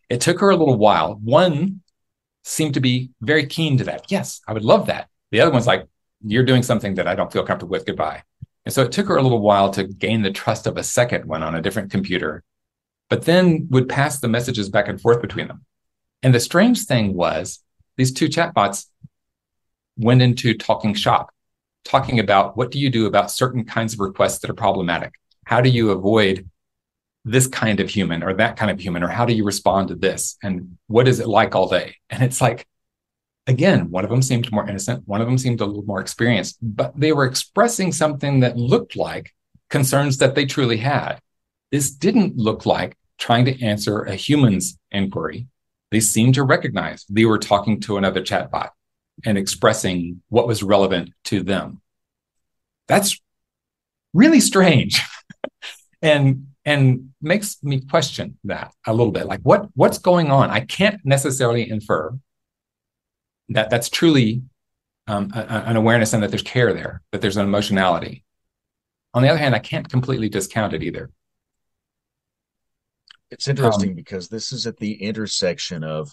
[0.08, 1.14] It took her a little while.
[1.22, 1.82] One
[2.42, 4.10] seemed to be very keen to that.
[4.10, 5.08] Yes, I would love that.
[5.30, 5.86] The other one's like,
[6.24, 7.86] you're doing something that I don't feel comfortable with.
[7.86, 8.22] Goodbye.
[8.64, 11.26] And so it took her a little while to gain the trust of a second
[11.26, 12.42] one on a different computer,
[13.10, 15.66] but then would pass the messages back and forth between them.
[16.22, 17.60] And the strange thing was
[17.98, 18.86] these two chatbots
[19.98, 21.30] went into talking shop
[21.84, 25.12] talking about what do you do about certain kinds of requests that are problematic?
[25.44, 26.48] How do you avoid
[27.24, 29.02] this kind of human or that kind of human?
[29.02, 30.36] Or how do you respond to this?
[30.42, 31.96] And what is it like all day?
[32.08, 32.66] And it's like,
[33.46, 36.58] again, one of them seemed more innocent, one of them seemed a little more experienced,
[36.62, 39.34] but they were expressing something that looked like
[39.68, 41.18] concerns that they truly had.
[41.70, 45.46] This didn't look like trying to answer a human's inquiry.
[45.92, 48.70] They seemed to recognize they were talking to another chatbot
[49.24, 51.80] and expressing what was relevant to them.
[52.88, 53.20] That's
[54.12, 55.00] really strange.
[56.02, 60.60] and and makes me question that a little bit like what what's going on i
[60.60, 62.12] can't necessarily infer
[63.48, 64.42] that that's truly
[65.06, 68.24] um, a, an awareness and that there's care there that there's an emotionality
[69.14, 71.10] on the other hand i can't completely discount it either
[73.30, 76.10] it's interesting um, because this is at the intersection of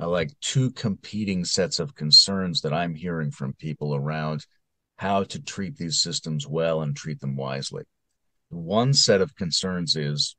[0.00, 4.46] uh, like two competing sets of concerns that I'm hearing from people around
[4.96, 7.84] how to treat these systems well and treat them wisely.
[8.48, 10.36] One set of concerns is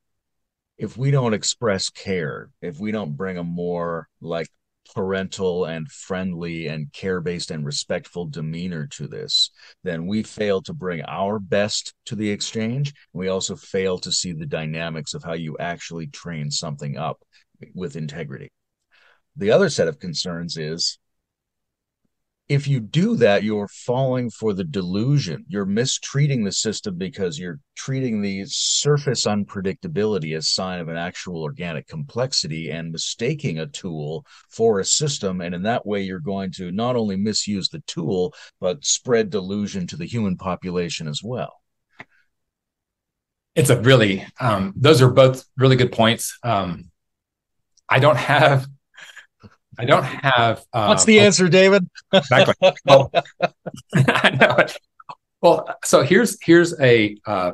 [0.77, 4.47] if we don't express care, if we don't bring a more like
[4.93, 9.49] parental and friendly and care based and respectful demeanor to this,
[9.83, 12.93] then we fail to bring our best to the exchange.
[13.13, 17.21] We also fail to see the dynamics of how you actually train something up
[17.73, 18.51] with integrity.
[19.35, 20.99] The other set of concerns is
[22.53, 25.43] if you do that, you're falling for the delusion.
[25.47, 31.41] You're mistreating the system because you're treating the surface unpredictability as sign of an actual
[31.41, 35.41] organic complexity and mistaking a tool for a system.
[35.41, 39.87] And in that way, you're going to not only misuse the tool, but spread delusion
[39.87, 41.59] to the human population as well.
[43.55, 46.37] It's a really, um, those are both really good points.
[46.43, 46.91] Um,
[47.89, 48.67] I don't have
[49.77, 50.63] I don't have.
[50.71, 51.87] Uh, What's the answer, David?
[52.11, 52.55] exactly.
[52.85, 53.11] Well,
[53.95, 54.65] I know.
[55.41, 57.53] Well, so here's here's a uh,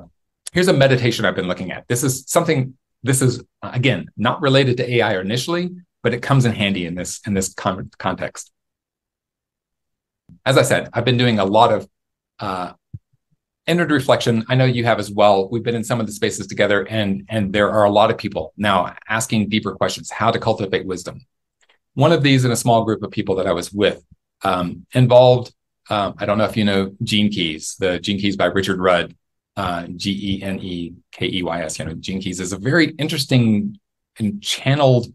[0.51, 1.87] here's a meditation I've been looking at.
[1.87, 2.77] This is something.
[3.03, 5.71] This is again not related to AI initially,
[6.03, 8.51] but it comes in handy in this in this con- context.
[10.45, 11.87] As I said, I've been doing a lot of
[12.39, 12.73] uh,
[13.65, 14.43] inward reflection.
[14.49, 15.49] I know you have as well.
[15.49, 18.17] We've been in some of the spaces together, and and there are a lot of
[18.17, 21.25] people now asking deeper questions: how to cultivate wisdom,
[21.93, 24.03] one of these in a small group of people that I was with
[24.43, 25.53] um, involved.
[25.89, 29.15] Um, I don't know if you know Gene Keys, the Gene Keys by Richard Rudd,
[29.57, 31.79] uh, G E N E K E Y S.
[31.79, 33.79] You know, Gene Keys is a very interesting
[34.17, 35.07] and channeled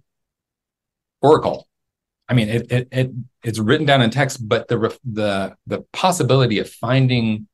[1.22, 1.68] oracle.
[2.28, 3.10] I mean, it, it, it
[3.42, 7.46] it's written down in text, but the the the possibility of finding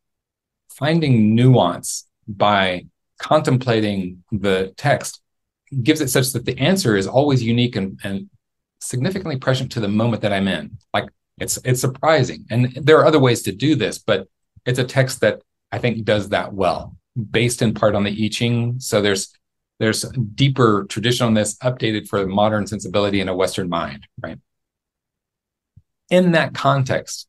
[0.70, 2.86] finding nuance by
[3.18, 5.20] contemplating the text
[5.82, 8.30] gives it such that the answer is always unique and, and
[8.80, 10.78] significantly present to the moment that I'm in.
[10.92, 12.46] Like it's it's surprising.
[12.50, 14.28] And there are other ways to do this, but
[14.66, 16.96] it's a text that I think does that well,
[17.30, 18.80] based in part on the I Ching.
[18.80, 19.32] So there's
[19.78, 20.02] there's
[20.34, 24.38] deeper tradition on this, updated for modern sensibility and a Western mind, right?
[26.10, 27.28] In that context,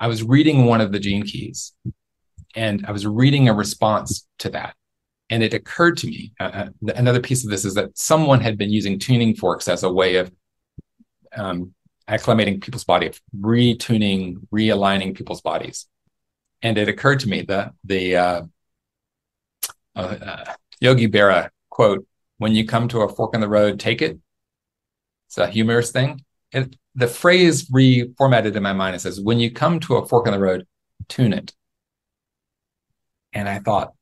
[0.00, 1.72] I was reading one of the gene keys
[2.56, 4.74] and I was reading a response to that.
[5.28, 8.56] And it occurred to me, uh, uh another piece of this is that someone had
[8.56, 10.30] been using tuning forks as a way of
[11.34, 11.74] um,
[12.08, 15.86] acclimating people's body, of retuning, realigning people's bodies.
[16.62, 18.42] And it occurred to me that the uh,
[19.94, 22.06] uh, uh, Yogi Berra quote,
[22.38, 24.18] when you come to a fork in the road, take it.
[25.28, 26.24] It's a humorous thing.
[26.52, 30.26] It, the phrase reformatted in my mind, it says, when you come to a fork
[30.26, 30.66] in the road,
[31.08, 31.52] tune it.
[33.32, 33.94] And I thought,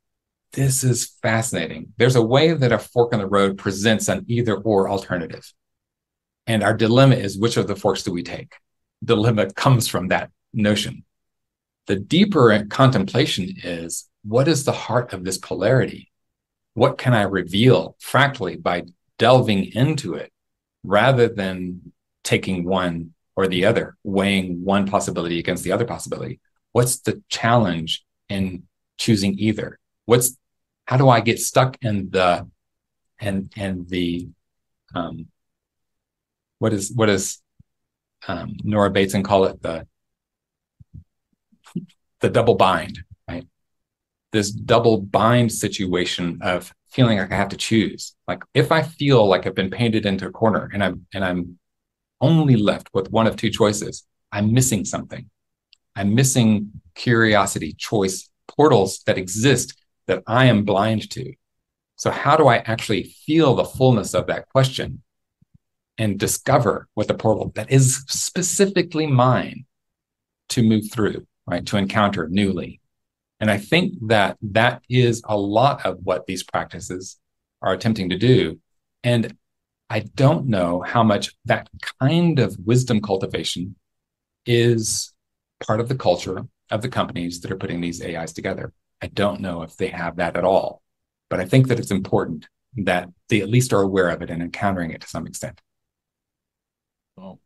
[0.54, 1.92] this is fascinating.
[1.96, 5.52] There's a way that a fork in the road presents an either or alternative.
[6.46, 8.54] And our dilemma is which of the forks do we take?
[9.02, 11.04] Dilemma comes from that notion.
[11.86, 16.10] The deeper contemplation is what is the heart of this polarity?
[16.74, 18.84] What can I reveal fractally by
[19.18, 20.32] delving into it
[20.82, 26.40] rather than taking one or the other, weighing one possibility against the other possibility?
[26.72, 28.64] What's the challenge in
[28.98, 29.78] choosing either?
[30.06, 30.36] What's
[30.86, 32.48] how do I get stuck in the
[33.20, 34.28] and and the
[34.94, 35.28] um
[36.58, 37.40] what is what is
[38.26, 39.86] um, Nora Bateson call it the
[42.20, 43.46] the double bind, right?
[44.32, 48.14] This double bind situation of feeling like I have to choose.
[48.26, 51.58] Like if I feel like I've been painted into a corner and I'm and I'm
[52.20, 55.28] only left with one of two choices, I'm missing something.
[55.96, 59.74] I'm missing curiosity, choice, portals that exist
[60.06, 61.34] that I am blind to.
[61.96, 65.02] So, how do I actually feel the fullness of that question
[65.98, 69.64] and discover what the portal that is specifically mine
[70.50, 71.64] to move through, right?
[71.66, 72.80] To encounter newly.
[73.40, 77.18] And I think that that is a lot of what these practices
[77.62, 78.60] are attempting to do.
[79.02, 79.36] And
[79.90, 81.68] I don't know how much that
[82.00, 83.76] kind of wisdom cultivation
[84.46, 85.12] is
[85.64, 88.72] part of the culture of the companies that are putting these AIs together.
[89.02, 90.82] I don't know if they have that at all,
[91.28, 94.42] but I think that it's important that they at least are aware of it and
[94.42, 95.60] encountering it to some extent.
[97.16, 97.40] Well,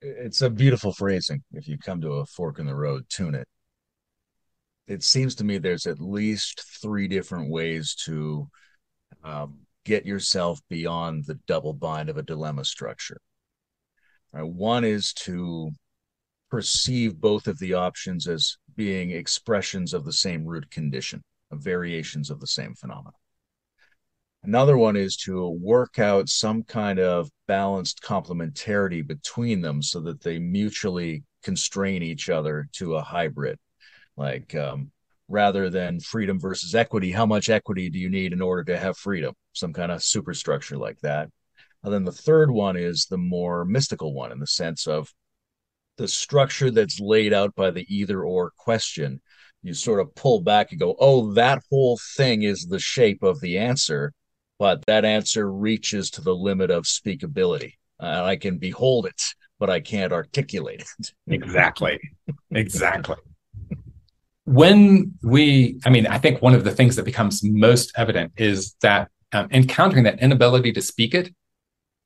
[0.00, 1.42] it's a beautiful phrasing.
[1.52, 3.48] If you come to a fork in the road, tune it.
[4.86, 8.48] It seems to me there's at least three different ways to
[9.24, 13.20] um, get yourself beyond the double bind of a dilemma structure.
[14.32, 14.46] Right?
[14.46, 15.70] One is to
[16.50, 22.30] perceive both of the options as being expressions of the same root condition, of variations
[22.30, 23.12] of the same phenomenon.
[24.42, 30.20] Another one is to work out some kind of balanced complementarity between them so that
[30.22, 33.58] they mutually constrain each other to a hybrid.
[34.16, 34.92] Like um,
[35.28, 38.96] rather than freedom versus equity, how much equity do you need in order to have
[38.96, 39.34] freedom?
[39.52, 41.28] Some kind of superstructure like that.
[41.82, 45.12] And then the third one is the more mystical one in the sense of
[45.96, 49.20] the structure that's laid out by the either or question.
[49.62, 53.40] You sort of pull back and go, oh, that whole thing is the shape of
[53.40, 54.12] the answer,
[54.58, 57.72] but that answer reaches to the limit of speakability.
[57.98, 59.20] And I can behold it,
[59.58, 61.12] but I can't articulate it.
[61.26, 61.98] Exactly.
[62.52, 63.16] Exactly.
[64.44, 68.76] when we, I mean, I think one of the things that becomes most evident is
[68.82, 71.34] that um, encountering that inability to speak it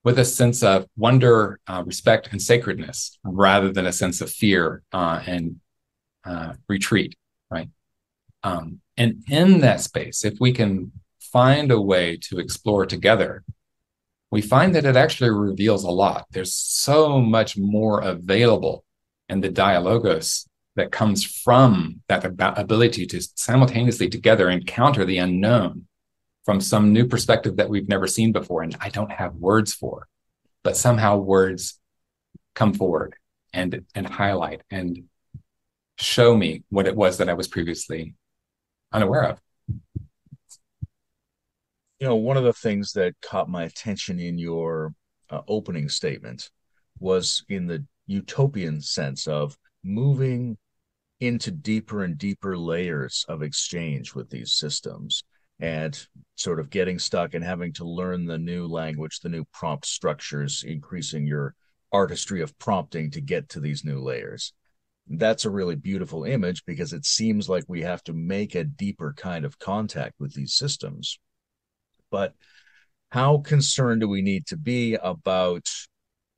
[0.02, 4.82] with a sense of wonder, uh, respect, and sacredness rather than a sense of fear
[4.92, 5.60] uh, and
[6.24, 7.16] uh, retreat,
[7.50, 7.68] right?
[8.42, 13.44] Um, and in that space, if we can find a way to explore together,
[14.30, 16.26] we find that it actually reveals a lot.
[16.30, 18.84] There's so much more available
[19.28, 20.46] in the dialogos
[20.76, 25.86] that comes from that ability to simultaneously together encounter the unknown
[26.50, 30.08] from some new perspective that we've never seen before and I don't have words for.
[30.64, 31.78] But somehow words
[32.56, 33.14] come forward
[33.52, 35.04] and and highlight and
[35.96, 38.16] show me what it was that I was previously
[38.92, 39.40] unaware of.
[42.00, 44.92] You know, one of the things that caught my attention in your
[45.30, 46.50] uh, opening statement
[46.98, 50.58] was in the utopian sense of moving
[51.20, 55.22] into deeper and deeper layers of exchange with these systems
[55.60, 56.06] and
[56.36, 60.64] sort of getting stuck and having to learn the new language, the new prompt structures,
[60.66, 61.54] increasing your
[61.92, 64.54] artistry of prompting to get to these new layers.
[65.08, 69.12] That's a really beautiful image because it seems like we have to make a deeper
[69.16, 71.18] kind of contact with these systems.
[72.10, 72.34] But
[73.10, 75.68] how concerned do we need to be about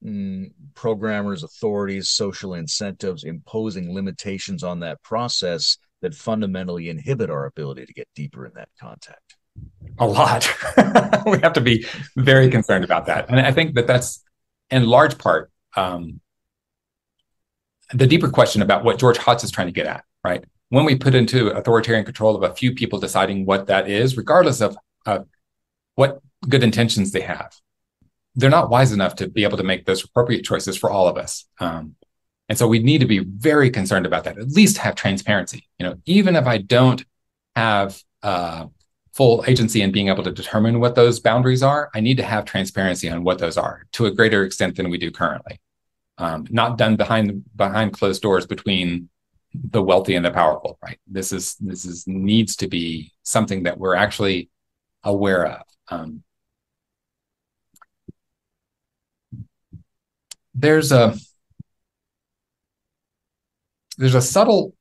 [0.04, 7.86] mm, programmers, authorities, social incentives imposing limitations on that process that fundamentally inhibit our ability
[7.86, 9.36] to get deeper in that contact?
[9.98, 10.48] A lot.
[11.26, 11.86] we have to be
[12.16, 13.28] very concerned about that.
[13.28, 14.22] And I think that that's
[14.70, 16.20] in large part um,
[17.92, 20.44] the deeper question about what George Hotz is trying to get at, right?
[20.70, 24.60] When we put into authoritarian control of a few people deciding what that is, regardless
[24.60, 24.76] of
[25.94, 27.52] what good intentions they have,
[28.34, 31.18] they're not wise enough to be able to make those appropriate choices for all of
[31.18, 31.44] us.
[31.60, 31.96] Um,
[32.52, 34.36] and so we need to be very concerned about that.
[34.36, 35.66] At least have transparency.
[35.78, 37.02] You know, even if I don't
[37.56, 38.66] have uh,
[39.14, 42.44] full agency in being able to determine what those boundaries are, I need to have
[42.44, 45.62] transparency on what those are to a greater extent than we do currently.
[46.18, 49.08] Um, not done behind behind closed doors between
[49.54, 50.78] the wealthy and the powerful.
[50.82, 50.98] Right.
[51.06, 54.50] This is this is needs to be something that we're actually
[55.02, 55.62] aware of.
[55.88, 56.22] Um,
[60.54, 61.16] there's a
[63.96, 64.74] there's a subtle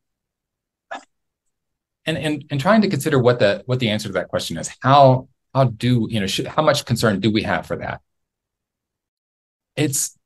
[2.05, 4.69] and and and trying to consider what the what the answer to that question is.
[4.81, 8.01] How how do you know should, how much concern do we have for that?
[9.75, 10.17] It's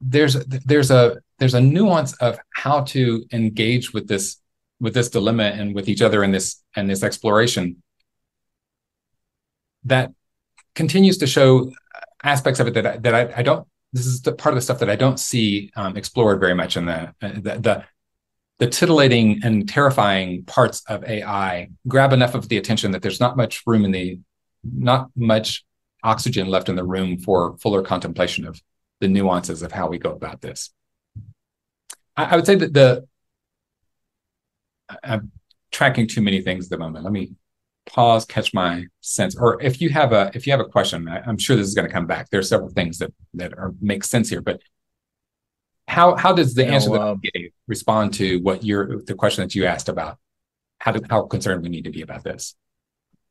[0.00, 4.38] there's there's a there's a nuance of how to engage with this
[4.80, 7.82] with this dilemma and with each other in this and this exploration
[9.84, 10.12] that
[10.74, 11.72] continues to show
[12.22, 13.66] aspects of it that I, that I, I don't
[13.96, 16.76] this is the part of the stuff that I don't see um, explored very much
[16.76, 17.84] in the, the, the
[18.58, 23.36] the titillating and terrifying parts of AI grab enough of the attention that there's not
[23.36, 24.18] much room in the
[24.64, 25.64] not much
[26.02, 28.60] oxygen left in the room for fuller contemplation of
[29.00, 30.70] the nuances of how we go about this.
[32.16, 33.06] I, I would say that the
[35.02, 35.30] I'm
[35.70, 37.04] tracking too many things at the moment.
[37.04, 37.32] Let me
[37.86, 41.28] pause, catch my sense, or if you have a if you have a question, I,
[41.28, 42.30] am sure this is going to come back.
[42.30, 44.60] There are several things that that are make sense here, but
[45.88, 49.14] how how does the you answer know, that uh, gave respond to what you're the
[49.14, 50.18] question that you asked about
[50.78, 52.54] how do, how concerned we need to be about this?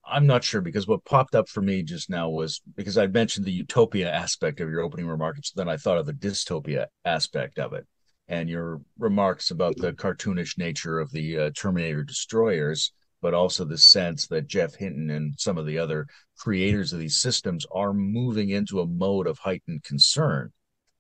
[0.08, 3.46] I'm not sure because what popped up for me just now was because I mentioned
[3.46, 7.74] the utopia aspect of your opening remarks, then I thought of the dystopia aspect of
[7.74, 7.88] it,
[8.28, 12.92] and your remarks about the cartoonish nature of the uh, Terminator destroyers
[13.26, 16.06] but also the sense that Geoff Hinton and some of the other
[16.38, 20.52] creators of these systems are moving into a mode of heightened concern,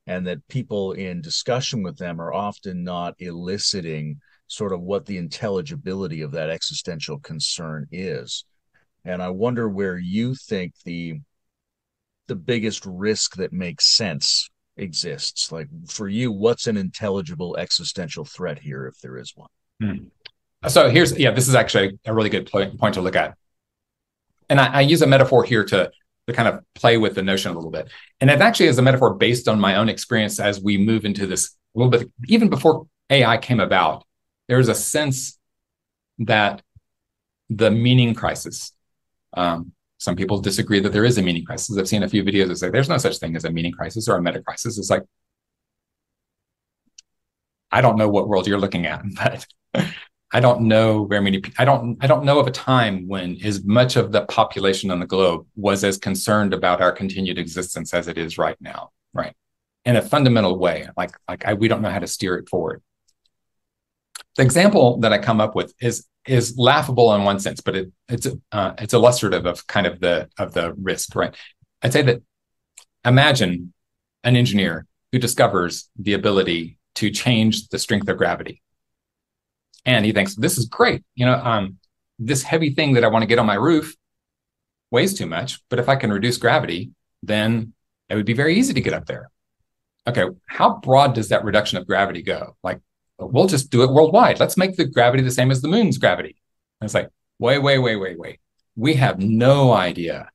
[0.08, 5.20] and that people in discussion with them are often not eliciting sort of what the
[5.20, 8.44] intelligibility of that existential concern is.
[9.04, 11.20] And I wonder where you think the
[12.26, 15.52] the biggest risk that makes sense exists.
[15.52, 19.50] Like for you, what's an intelligible existential threat here, if there is one?
[19.80, 20.06] Hmm.
[20.68, 23.36] So here's, yeah, this is actually a really good point, point to look at.
[24.50, 25.92] And I, I, use a metaphor here to,
[26.28, 27.90] to kind of play with the notion a little bit.
[28.22, 31.26] And it actually is a metaphor based on my own experience as we move into
[31.26, 34.06] this a little bit, even before AI came about,
[34.48, 35.38] there's a sense
[36.20, 36.62] that
[37.50, 38.72] the meaning crisis,
[39.34, 41.78] um, Some people disagree that there is a meaning crisis.
[41.78, 44.08] I've seen a few videos that say there's no such thing as a meaning crisis
[44.08, 44.78] or a meta crisis.
[44.78, 45.04] It's like,
[47.72, 49.46] I don't know what world you're looking at, but
[50.32, 51.42] I don't know very many.
[51.58, 51.98] I don't.
[52.02, 55.46] I don't know of a time when as much of the population on the globe
[55.56, 58.92] was as concerned about our continued existence as it is right now.
[59.14, 59.34] Right,
[59.86, 60.90] in a fundamental way.
[60.98, 62.82] Like, like I, we don't know how to steer it forward.
[64.36, 67.92] The example that I come up with is is laughable in one sense, but it,
[68.10, 71.16] it's uh, it's illustrative of kind of the of the risk.
[71.16, 71.36] Right,
[71.84, 72.24] I'd say that
[73.06, 73.74] imagine
[74.24, 78.64] an engineer who discovers the ability to change the strength of gravity
[79.86, 81.04] and he thinks this is great.
[81.16, 81.78] You know, um,
[82.20, 83.96] this heavy thing that I want to get on my roof
[84.92, 86.92] weighs too much, but if I can reduce gravity,
[87.24, 87.74] then
[88.10, 89.30] it would be very easy to get up there.
[90.08, 92.56] Okay, how broad does that reduction of gravity go?
[92.64, 92.80] Like,
[93.18, 94.40] we'll just do it worldwide.
[94.40, 96.36] Let's make the gravity the same as the moon's gravity.
[96.80, 97.10] And it's like,
[97.40, 98.40] wait, wait, wait, wait, wait.
[98.76, 100.30] We have no idea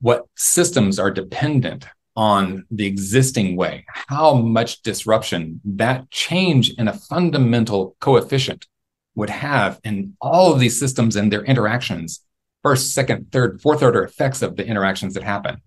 [0.00, 6.92] what systems are dependent on the existing way, how much disruption that change in a
[6.92, 8.66] fundamental coefficient
[9.14, 12.20] would have in all of these systems and their interactions,
[12.62, 15.60] first, second, third, fourth order effects of the interactions that happen.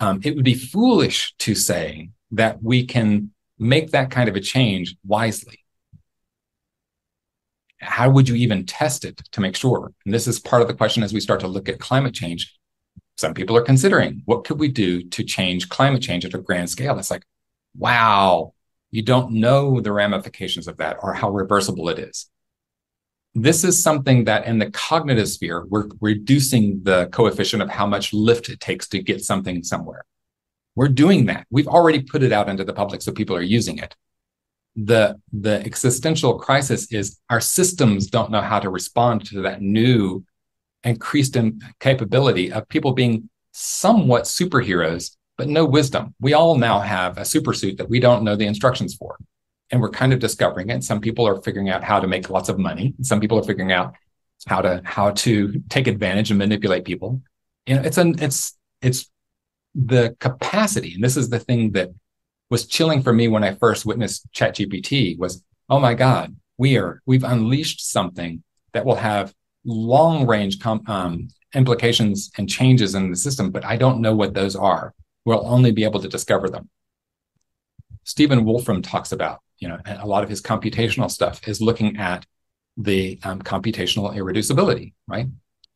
[0.00, 4.40] Um, it would be foolish to say that we can make that kind of a
[4.40, 5.58] change wisely.
[7.80, 9.92] How would you even test it to make sure?
[10.04, 12.56] And this is part of the question as we start to look at climate change
[13.16, 16.70] some people are considering what could we do to change climate change at a grand
[16.70, 16.98] scale?
[16.98, 17.24] It's like
[17.76, 18.52] wow
[18.92, 22.28] you don't know the ramifications of that or how reversible it is.
[23.34, 28.12] This is something that in the cognitive sphere we're reducing the coefficient of how much
[28.12, 30.04] lift it takes to get something somewhere.
[30.76, 31.46] We're doing that.
[31.50, 33.96] We've already put it out into the public so people are using it.
[34.76, 40.24] The the existential crisis is our systems don't know how to respond to that new
[40.84, 46.14] increased in capability of people being somewhat superheroes, but no wisdom.
[46.20, 49.16] We all now have a super suit that we don't know the instructions for.
[49.70, 50.84] And we're kind of discovering it.
[50.84, 52.94] Some people are figuring out how to make lots of money.
[53.02, 53.94] Some people are figuring out
[54.46, 57.22] how to how to take advantage and manipulate people.
[57.66, 59.10] You know, it's an it's it's
[59.74, 61.90] the capacity, and this is the thing that
[62.50, 67.00] was chilling for me when I first witnessed ChatGPT was, oh my God, we are
[67.06, 68.42] we've unleashed something
[68.74, 69.32] that will have
[69.64, 74.34] long range com- um, implications and changes in the system, but I don't know what
[74.34, 74.94] those are.
[75.24, 76.68] We'll only be able to discover them.
[78.04, 82.26] Stephen Wolfram talks about, you know, a lot of his computational stuff is looking at
[82.76, 85.26] the um, computational irreducibility, right?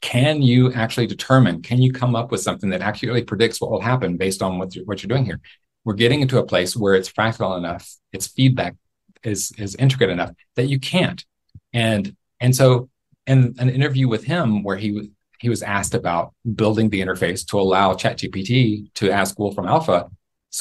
[0.00, 3.80] Can you actually determine, can you come up with something that accurately predicts what will
[3.80, 5.40] happen based on what you're, what you're doing here?
[5.84, 8.74] We're getting into a place where it's fractal enough, its feedback
[9.22, 11.24] is, is intricate enough that you can't.
[11.72, 12.88] And, and so
[13.26, 17.60] in an interview with him where he he was asked about building the interface to
[17.60, 20.08] allow ChatGPT to ask Wolfram Alpha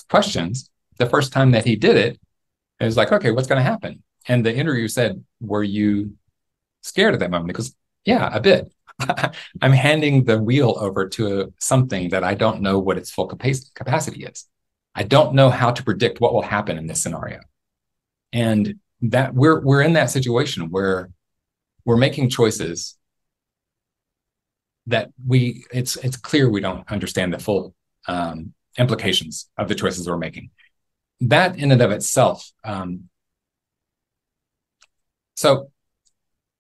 [0.09, 0.69] questions.
[0.97, 2.19] The first time that he did it,
[2.79, 4.03] it was like, okay, what's going to happen?
[4.27, 6.15] And the interview said, "Were you
[6.81, 8.71] scared at that moment?" Because yeah, a bit.
[9.61, 14.23] I'm handing the wheel over to something that I don't know what its full capacity
[14.23, 14.45] is.
[14.95, 17.41] I don't know how to predict what will happen in this scenario.
[18.31, 21.09] And that we're we're in that situation where
[21.85, 22.97] we're making choices
[24.87, 27.73] that we it's it's clear we don't understand the full
[28.07, 30.49] um, implications of the choices we're making.
[31.21, 32.51] That in and of itself.
[32.63, 33.09] Um,
[35.35, 35.71] so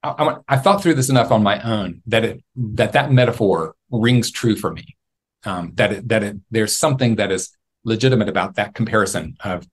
[0.01, 3.75] I, I, I, thought through this enough on my own that it that that metaphor
[3.91, 4.95] rings true for me.
[5.43, 9.67] Um, that it, that it, there's something that is legitimate about that comparison of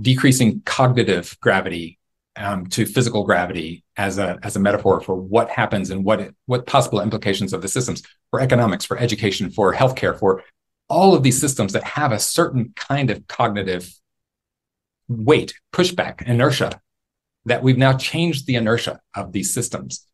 [0.00, 1.98] decreasing cognitive gravity
[2.36, 6.66] um, to physical gravity as a as a metaphor for what happens and what what
[6.66, 10.42] possible implications of the systems for economics, for education, for healthcare, for
[10.88, 13.92] all of these systems that have a certain kind of cognitive
[15.08, 16.80] weight, pushback, inertia.
[17.46, 20.06] That we've now changed the inertia of these systems.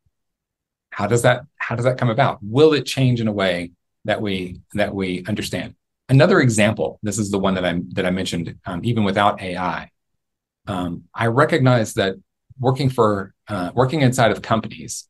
[0.91, 2.39] How does that how does that come about?
[2.43, 3.73] Will it change in a way
[4.07, 5.75] that we that we understand?
[6.09, 6.99] Another example.
[7.03, 8.57] This is the one that I that I mentioned.
[8.65, 9.91] Um, even without AI,
[10.69, 12.17] um, I recognize that
[12.61, 15.09] working for uh, working inside of companies,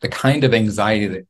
[0.00, 1.26] the kind of anxiety that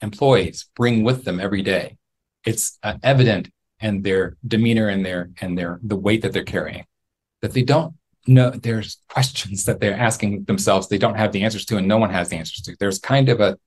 [0.00, 1.98] employees bring with them every day,
[2.44, 6.86] it's uh, evident in their demeanor and their and their the weight that they're carrying.
[7.42, 7.94] That they don't
[8.26, 11.98] know there's questions that they're asking themselves they don't have the answers to, and no
[11.98, 12.76] one has the answers to.
[12.80, 13.58] There's kind of a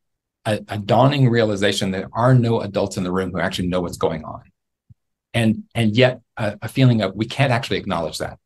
[0.45, 3.81] a, a dawning realization that there are no adults in the room who actually know
[3.81, 4.41] what's going on
[5.33, 8.37] and and yet a, a, feeling of we can't actually acknowledge that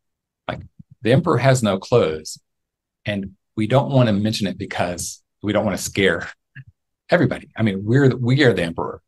[0.48, 0.62] like
[1.02, 2.40] the emperor has no clothes
[3.06, 6.28] and we don't want to mention it because we don't want to scare
[7.10, 7.50] everybody.
[7.56, 9.02] I mean, we're we are the emperor.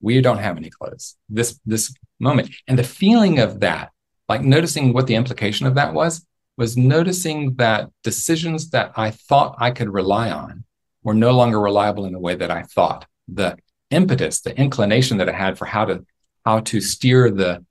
[0.00, 1.16] We don't have any clothes.
[1.28, 3.90] This this moment and the feeling of that,
[4.28, 9.56] like noticing what the implication of that was, was noticing that decisions that I thought
[9.58, 10.64] I could rely on
[11.02, 13.06] were no longer reliable in the way that I thought.
[13.28, 13.56] The
[13.90, 16.04] impetus, the inclination that I had for how to
[16.44, 17.64] how to steer the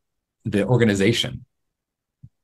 [0.45, 1.45] the organization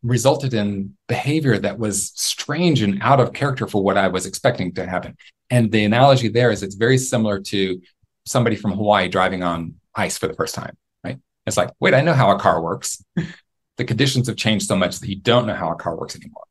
[0.04, 4.74] resulted in behavior that was strange and out of character for what I was expecting
[4.74, 5.16] to happen.
[5.50, 7.82] And the analogy there is it's very similar to
[8.26, 11.20] somebody from Hawaii driving on ice for the first time, right?
[11.46, 13.04] It's like, wait, I know how a car works.
[13.78, 16.44] the conditions have changed so much that you don't know how a car works anymore.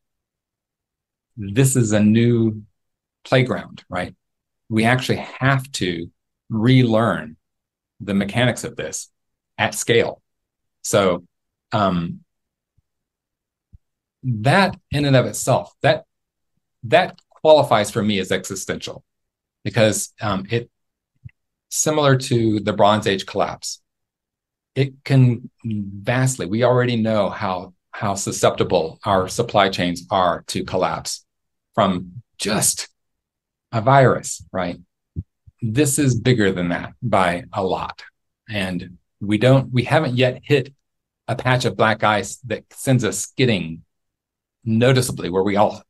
[1.37, 2.63] This is a new
[3.25, 4.15] playground, right?
[4.69, 6.11] We actually have to
[6.49, 7.37] relearn
[8.01, 9.11] the mechanics of this
[9.59, 10.23] at scale.
[10.83, 11.25] So,
[11.73, 12.21] um,
[14.25, 16.05] that in and of itself, that
[16.85, 19.05] that qualifies for me as existential
[19.65, 20.71] because um, it
[21.69, 23.81] similar to the Bronze Age collapse.
[24.75, 26.47] It can vastly.
[26.47, 31.25] We already know how how susceptible our supply chains are to collapse
[31.75, 32.89] from just
[33.71, 34.79] a virus, right?
[35.61, 38.03] This is bigger than that by a lot.
[38.49, 40.75] And we don't, we haven't yet hit
[41.29, 43.83] a patch of black ice that sends us skidding
[44.65, 45.83] noticeably where we all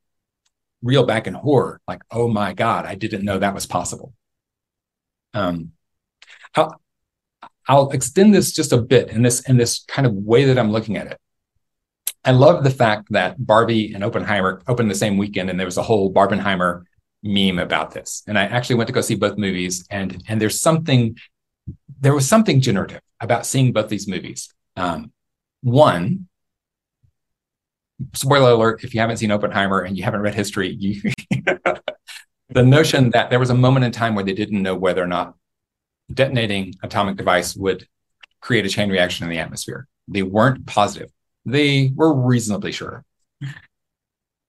[0.82, 4.12] reel back in horror, like, oh my God, I didn't know that was possible.
[5.32, 5.72] Um,
[6.54, 6.80] I'll,
[7.66, 10.72] I'll extend this just a bit in this in this kind of way that I'm
[10.72, 11.18] looking at it.
[12.24, 15.78] I love the fact that Barbie and Oppenheimer opened the same weekend, and there was
[15.78, 16.82] a whole Barbenheimer
[17.22, 18.22] meme about this.
[18.26, 21.16] And I actually went to go see both movies, and and there's something,
[22.00, 24.52] there was something generative about seeing both these movies.
[24.76, 25.12] Um,
[25.62, 26.28] one,
[28.12, 31.00] spoiler alert if you haven't seen oppenheimer and you haven't read history you
[32.48, 35.06] the notion that there was a moment in time where they didn't know whether or
[35.06, 35.34] not
[36.12, 37.86] detonating atomic device would
[38.40, 39.86] create a chain reaction in the atmosphere.
[40.08, 41.10] They weren't positive.
[41.44, 43.04] They were reasonably sure.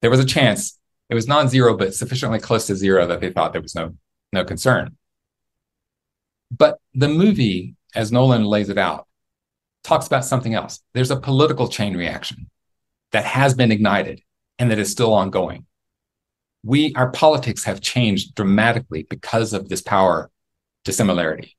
[0.02, 0.78] There was a chance.
[1.10, 3.96] It was non-zero but sufficiently close to zero that they thought there was no
[4.32, 4.98] no concern.
[6.52, 9.08] But the movie as nolan lays it out
[9.84, 12.50] talks about something else there's a political chain reaction
[13.14, 14.22] that has been ignited
[14.60, 15.66] and that is still ongoing.
[16.64, 20.30] We, our politics have changed dramatically because of this power
[20.84, 21.56] dissimilarity.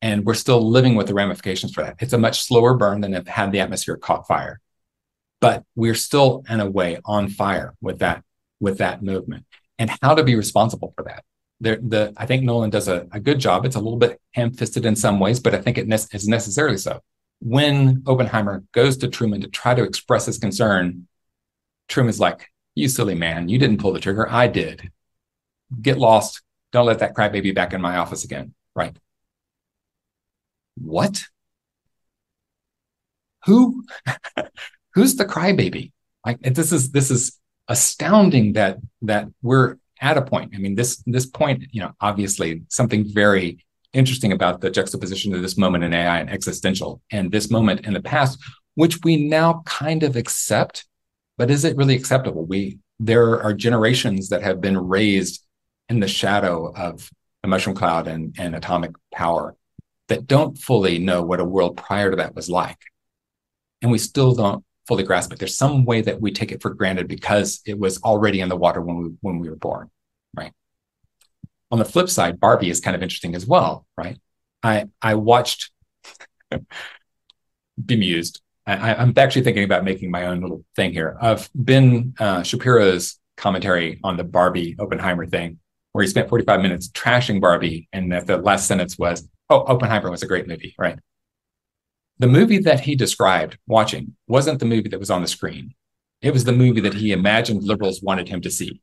[0.00, 1.96] And we're still living with the ramifications for that.
[2.00, 4.60] It's a much slower burn than if had the atmosphere caught fire.
[5.40, 8.24] But we're still in a way on fire with that,
[8.60, 9.44] with that movement
[9.78, 11.24] and how to be responsible for that.
[11.62, 13.64] There, the, I think Nolan does a, a good job.
[13.64, 16.76] It's a little bit ham-fisted in some ways, but I think it ne- is necessarily
[16.76, 17.00] so
[17.42, 21.08] when Oppenheimer goes to Truman to try to express his concern,
[21.88, 24.28] Truman's like, You silly man, you didn't pull the trigger.
[24.30, 24.92] I did.
[25.80, 26.42] Get lost.
[26.70, 28.54] Don't let that crybaby back in my office again.
[28.76, 28.96] Right.
[30.76, 31.24] What?
[33.46, 33.84] Who?
[34.94, 35.90] Who's the crybaby?
[36.24, 40.52] Like this is this is astounding that that we're at a point.
[40.54, 45.42] I mean, this this point, you know, obviously something very interesting about the juxtaposition of
[45.42, 48.38] this moment in AI and existential and this moment in the past,
[48.74, 50.86] which we now kind of accept,
[51.38, 52.44] but is it really acceptable?
[52.44, 55.44] We there are generations that have been raised
[55.88, 57.10] in the shadow of
[57.42, 59.56] the mushroom cloud and, and atomic power
[60.08, 62.78] that don't fully know what a world prior to that was like.
[63.80, 65.38] And we still don't fully grasp it.
[65.38, 68.56] There's some way that we take it for granted because it was already in the
[68.56, 69.90] water when we when we were born,
[70.34, 70.52] right?
[71.72, 74.18] on the flip side, Barbie is kind of interesting as well, right?
[74.62, 75.70] I I watched
[77.84, 78.42] bemused.
[78.64, 83.18] I, I'm actually thinking about making my own little thing here of Ben uh, Shapiro's
[83.36, 85.58] commentary on the Barbie Oppenheimer thing,
[85.90, 90.10] where he spent 45 minutes trashing Barbie, and that the last sentence was, "Oh, Oppenheimer
[90.10, 90.98] was a great movie," right?
[92.18, 95.74] The movie that he described watching wasn't the movie that was on the screen.
[96.20, 98.80] It was the movie that he imagined liberals wanted him to see.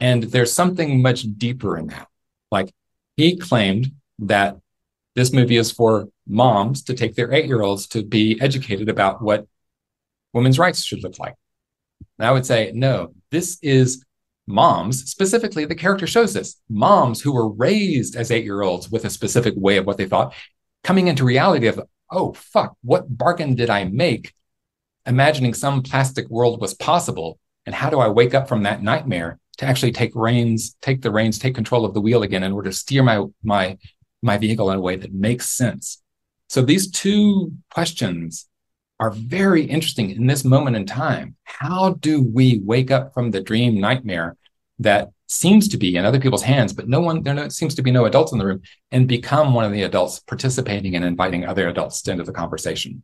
[0.00, 2.08] And there's something much deeper in that.
[2.50, 2.72] Like
[3.16, 4.56] he claimed that
[5.14, 9.22] this movie is for moms to take their eight year olds to be educated about
[9.22, 9.46] what
[10.32, 11.34] women's rights should look like.
[12.18, 14.04] And I would say, no, this is
[14.46, 19.04] moms, specifically, the character shows this moms who were raised as eight year olds with
[19.04, 20.34] a specific way of what they thought,
[20.82, 21.80] coming into reality of,
[22.10, 24.32] oh, fuck, what bargain did I make?
[25.06, 27.38] Imagining some plastic world was possible.
[27.66, 31.10] And how do I wake up from that nightmare to actually take reins, take the
[31.10, 33.76] reins, take control of the wheel again in order to steer my my
[34.22, 36.02] my vehicle in a way that makes sense.
[36.48, 38.48] So these two questions
[39.00, 41.36] are very interesting in this moment in time.
[41.44, 44.36] How do we wake up from the dream nightmare
[44.80, 47.82] that seems to be in other people's hands, but no one, there no, seems to
[47.82, 51.44] be no adults in the room, and become one of the adults participating and inviting
[51.44, 53.02] other adults into the conversation.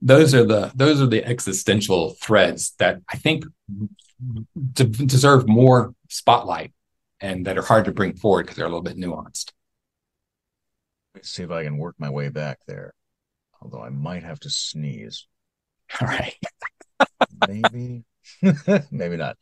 [0.00, 3.44] Those are the those are the existential threads that I think
[4.72, 6.72] deserve more spotlight
[7.20, 9.52] and that are hard to bring forward because they're a little bit nuanced.
[11.14, 12.94] Let's see if I can work my way back there.
[13.60, 15.26] Although I might have to sneeze.
[16.00, 16.34] All right.
[17.46, 18.04] Maybe,
[18.90, 19.36] maybe not.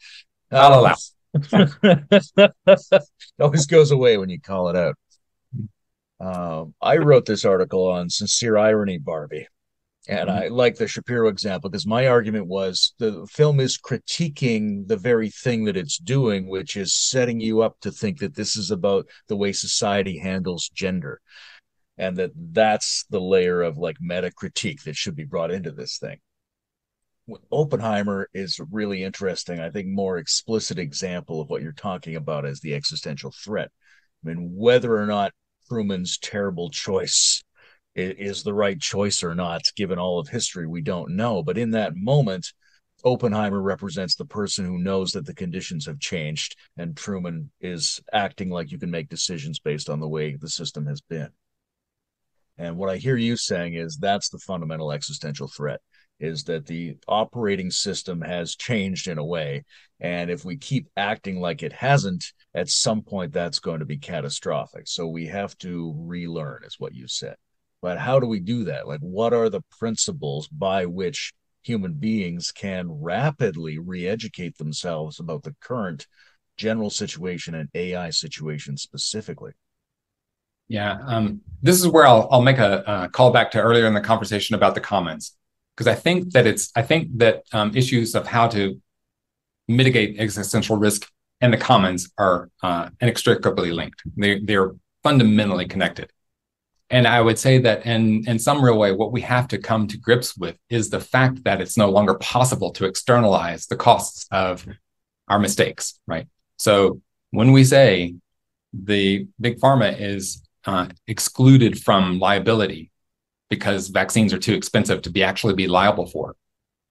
[0.53, 0.95] I'll allow.
[1.35, 3.05] it
[3.39, 4.97] always goes away when you call it out.
[6.21, 9.47] Um, I wrote this article on sincere irony, Barbie.
[10.09, 10.45] And mm-hmm.
[10.45, 15.31] I like the Shapiro example because my argument was the film is critiquing the very
[15.31, 19.07] thing that it's doing, which is setting you up to think that this is about
[19.29, 21.21] the way society handles gender.
[21.99, 25.99] And that that's the layer of like meta critique that should be brought into this
[25.99, 26.19] thing.
[27.51, 32.61] Oppenheimer is really interesting, I think, more explicit example of what you're talking about as
[32.61, 33.71] the existential threat.
[34.25, 35.33] I mean, whether or not
[35.69, 37.43] Truman's terrible choice
[37.95, 41.43] is the right choice or not, given all of history, we don't know.
[41.43, 42.47] But in that moment,
[43.05, 48.51] Oppenheimer represents the person who knows that the conditions have changed, and Truman is acting
[48.51, 51.31] like you can make decisions based on the way the system has been.
[52.59, 55.81] And what I hear you saying is that's the fundamental existential threat
[56.21, 59.65] is that the operating system has changed in a way.
[60.01, 63.99] And if we keep acting like it hasn't, at some point that's going to be
[63.99, 64.87] catastrophic.
[64.87, 67.37] So we have to relearn, is what you said.
[67.83, 68.87] But how do we do that?
[68.87, 75.43] Like, what are the principles by which human beings can rapidly re educate themselves about
[75.43, 76.07] the current
[76.57, 79.53] general situation and AI situation specifically?
[80.69, 83.95] Yeah, um, this is where I'll, I'll make a, a call back to earlier in
[83.95, 85.35] the conversation about the commons
[85.81, 88.79] because I think that it's I think that um, issues of how to
[89.67, 91.09] mitigate existential risk
[91.41, 94.03] and the commons are uh, inextricably linked.
[94.15, 94.73] They they're
[95.03, 96.11] fundamentally connected.
[96.91, 99.87] And I would say that in in some real way, what we have to come
[99.87, 104.27] to grips with is the fact that it's no longer possible to externalize the costs
[104.31, 104.67] of
[105.29, 106.27] our mistakes, right?
[106.59, 107.01] So
[107.31, 108.17] when we say
[108.75, 112.91] the big pharma is uh, excluded from liability
[113.51, 116.37] because vaccines are too expensive to be actually be liable for.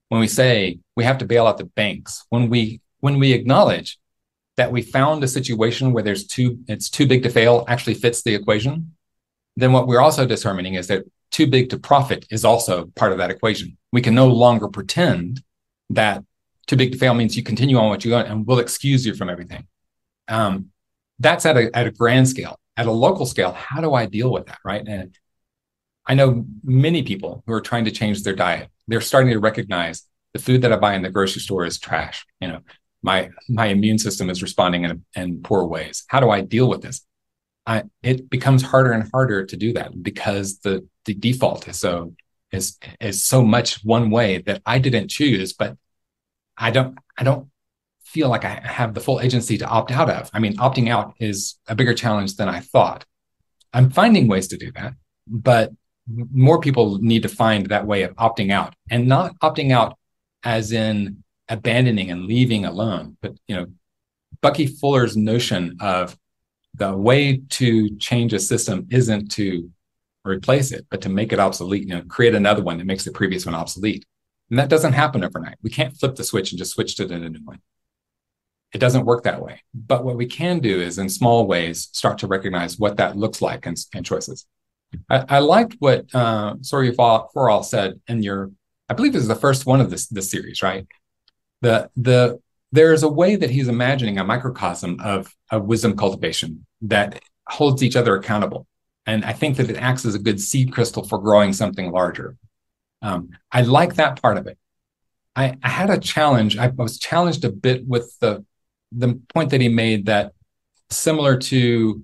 [0.10, 3.97] When we say we have to bail out the banks, when we when we acknowledge
[4.57, 8.22] that we found a situation where there's too it's too big to fail actually fits
[8.22, 8.93] the equation,
[9.55, 13.18] then what we're also determining is that too big to profit is also part of
[13.20, 13.78] that equation.
[13.91, 15.41] We can no longer pretend
[15.91, 16.24] that
[16.68, 19.16] too big to fail means you continue on what you got and we'll excuse you
[19.16, 19.68] from everything.
[20.28, 20.72] Um,
[21.20, 22.60] that's at a, at a grand scale.
[22.78, 24.60] At a local scale, how do I deal with that?
[24.64, 24.88] Right.
[24.88, 25.16] And
[26.10, 28.70] I know many people who are trying to change their diet.
[28.88, 30.03] They're starting to recognize
[30.34, 32.26] the food that I buy in the grocery store is trash.
[32.41, 32.60] You know,
[33.03, 36.03] my my immune system is responding in, in poor ways.
[36.07, 37.05] How do I deal with this?
[37.68, 42.16] I, it becomes harder and harder to do that because the the default is so
[42.51, 45.78] is is so much one way that I didn't choose, but
[46.57, 47.49] I don't I don't
[48.03, 50.32] feel like I have the full agency to opt out of.
[50.34, 53.05] I mean, opting out is a bigger challenge than I thought.
[53.72, 54.93] I'm finding ways to do that,
[55.28, 55.72] but
[56.34, 59.97] more people need to find that way of opting out and not opting out
[60.43, 63.68] as in abandoning and leaving alone but you know
[64.41, 66.18] bucky fuller's notion of
[66.76, 69.70] the way to change a system isn't to
[70.24, 73.12] replace it but to make it obsolete you know create another one that makes the
[73.12, 74.05] previous one obsolete.
[74.49, 75.57] And that doesn't happen overnight.
[75.62, 77.60] We can't flip the switch and just switch to the new one.
[78.74, 79.62] It doesn't work that way.
[79.74, 83.41] But what we can do is in small ways start to recognize what that looks
[83.41, 84.45] like and, and choices
[85.10, 88.52] I, I liked what uh, Surya Foral said in your,
[88.90, 90.88] I believe this is the first one of this this series, right?
[91.62, 92.40] The the
[92.72, 97.96] there's a way that he's imagining a microcosm of, of wisdom cultivation that holds each
[97.96, 98.68] other accountable.
[99.06, 102.38] And I think that it acts as a good seed crystal for growing something larger.
[103.02, 104.58] Um, I like that part of it.
[105.36, 106.58] I, I had a challenge.
[106.58, 108.46] I was challenged a bit with the
[108.92, 110.34] the point that he made that
[110.90, 112.04] similar to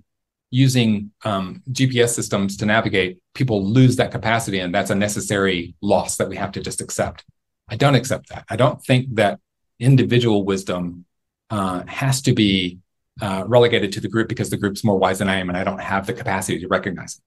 [0.56, 6.16] using um, GPS systems to navigate, people lose that capacity, and that's a necessary loss
[6.16, 7.26] that we have to just accept.
[7.68, 8.46] I don't accept that.
[8.50, 9.42] I don't think that
[9.82, 11.04] individual wisdom
[11.50, 12.80] uh, has to be
[13.22, 15.66] uh, relegated to the group because the group's more wise than I am, and I
[15.66, 17.24] don't have the capacity to recognize it.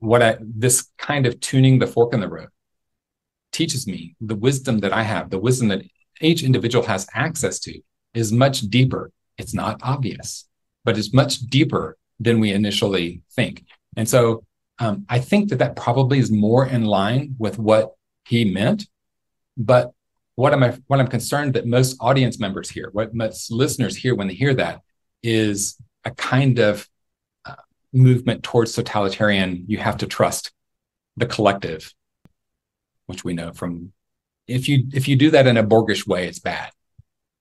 [0.00, 2.48] What I, this kind of tuning the fork in the road
[3.52, 5.82] teaches me the wisdom that I have, the wisdom that
[6.20, 7.80] each individual has access to,
[8.14, 9.12] is much deeper.
[9.36, 10.48] It's not obvious,
[10.84, 13.64] but it's much deeper than we initially think.
[13.96, 14.44] And so
[14.78, 17.94] um, I think that that probably is more in line with what
[18.26, 18.86] he meant.
[19.56, 19.92] But
[20.36, 24.14] what am I what I'm concerned that most audience members hear, what most listeners hear
[24.14, 24.82] when they hear that
[25.22, 26.88] is a kind of
[27.44, 27.56] uh,
[27.92, 29.64] movement towards totalitarian.
[29.66, 30.52] You have to trust
[31.16, 31.92] the collective,
[33.06, 33.92] which we know from
[34.46, 36.70] if you if you do that in a Borgish way, it's bad.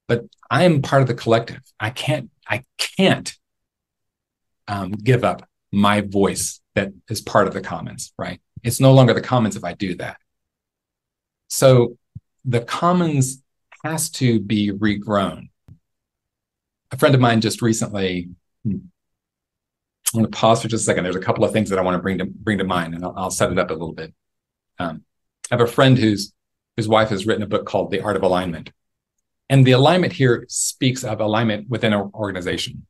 [0.07, 1.61] But I am part of the collective.
[1.79, 3.37] I can't I can't
[4.67, 8.13] um, give up my voice that is part of the commons.
[8.17, 8.41] Right?
[8.63, 10.17] It's no longer the commons if I do that.
[11.47, 11.97] So
[12.45, 13.41] the commons
[13.83, 15.49] has to be regrown.
[16.91, 18.29] A friend of mine just recently,
[18.65, 18.91] I'm
[20.13, 21.03] going to pause for just a second.
[21.03, 23.03] There's a couple of things that I want to bring to bring to mind, and
[23.03, 24.13] I'll, I'll set it up a little bit.
[24.79, 25.03] Um,
[25.51, 26.33] I have a friend whose
[26.75, 28.71] whose wife has written a book called The Art of Alignment,
[29.49, 32.85] and the alignment here speaks of alignment within an organization.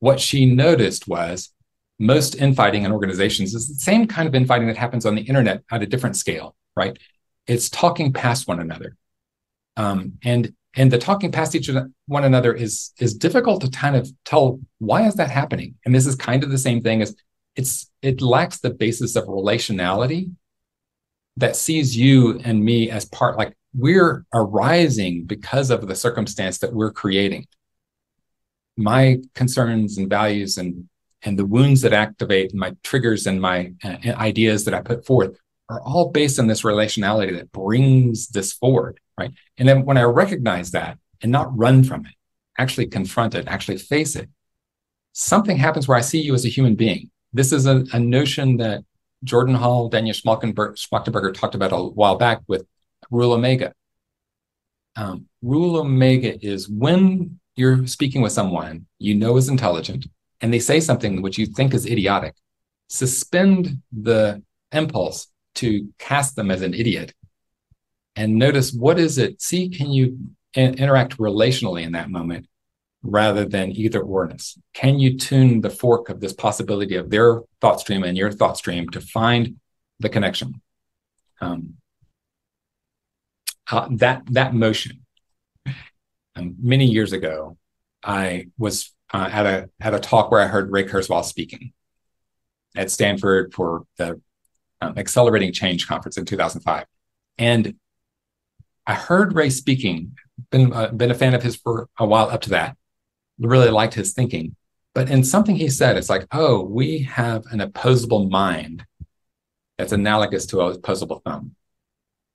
[0.00, 1.50] What she noticed was
[1.98, 5.62] most infighting in organizations is the same kind of infighting that happens on the internet
[5.70, 6.98] at a different scale, right?
[7.46, 8.96] it's talking past one another.
[9.76, 11.70] Um, and and the talking past each
[12.06, 15.74] one another is is difficult to kind of tell why is that happening.
[15.84, 17.14] And this is kind of the same thing as
[17.56, 20.32] it's it lacks the basis of relationality
[21.36, 26.72] that sees you and me as part like we're arising because of the circumstance that
[26.72, 27.46] we're creating.
[28.76, 30.88] My concerns and values and
[31.22, 35.38] and the wounds that activate my triggers and my uh, ideas that I put forth
[35.70, 39.32] are all based on this relationality that brings this forward, right?
[39.56, 42.12] And then when I recognize that and not run from it,
[42.58, 44.28] actually confront it, actually face it,
[45.12, 47.10] something happens where I see you as a human being.
[47.32, 48.84] This is a, a notion that
[49.24, 52.66] Jordan Hall, Daniel Schmachtenberger talked about a while back with
[53.10, 53.72] rule omega.
[54.96, 60.06] Um, rule omega is when you're speaking with someone you know is intelligent
[60.40, 62.34] and they say something which you think is idiotic,
[62.88, 64.42] suspend the
[64.72, 67.14] impulse to cast them as an idiot.
[68.16, 69.40] And notice what is it?
[69.40, 70.18] See can you
[70.54, 72.46] in- interact relationally in that moment
[73.02, 77.78] rather than either orness can you tune the fork of this possibility of their thought
[77.78, 79.56] stream and your thought stream to find
[80.00, 80.60] the connection?
[81.40, 81.74] Um,
[83.70, 85.03] uh, that that motion
[86.36, 87.56] um, many years ago
[88.02, 91.72] i was uh, at a at a talk where i heard ray kurzweil speaking
[92.76, 94.20] at stanford for the
[94.84, 96.86] um, Accelerating Change conference in 2005.
[97.38, 97.74] And
[98.86, 100.16] I heard Ray speaking,
[100.50, 102.76] been, uh, been a fan of his for a while up to that,
[103.38, 104.56] really liked his thinking.
[104.94, 108.84] But in something he said, it's like, oh, we have an opposable mind
[109.78, 111.56] that's analogous to a opposable thumb.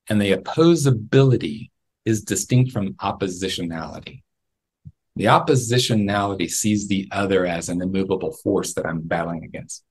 [0.10, 1.70] And the opposability
[2.06, 4.24] is distinct from oppositionality.
[5.16, 9.84] The oppositionality sees the other as an immovable force that I'm battling against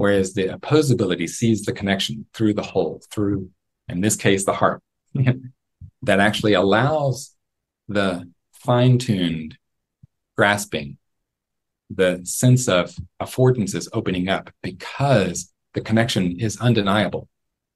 [0.00, 3.50] whereas the opposability sees the connection through the whole, through,
[3.86, 4.82] in this case, the heart,
[6.02, 7.36] that actually allows
[7.86, 9.58] the fine tuned
[10.38, 10.96] grasping,
[11.90, 17.28] the sense of affordances opening up because the connection is undeniable.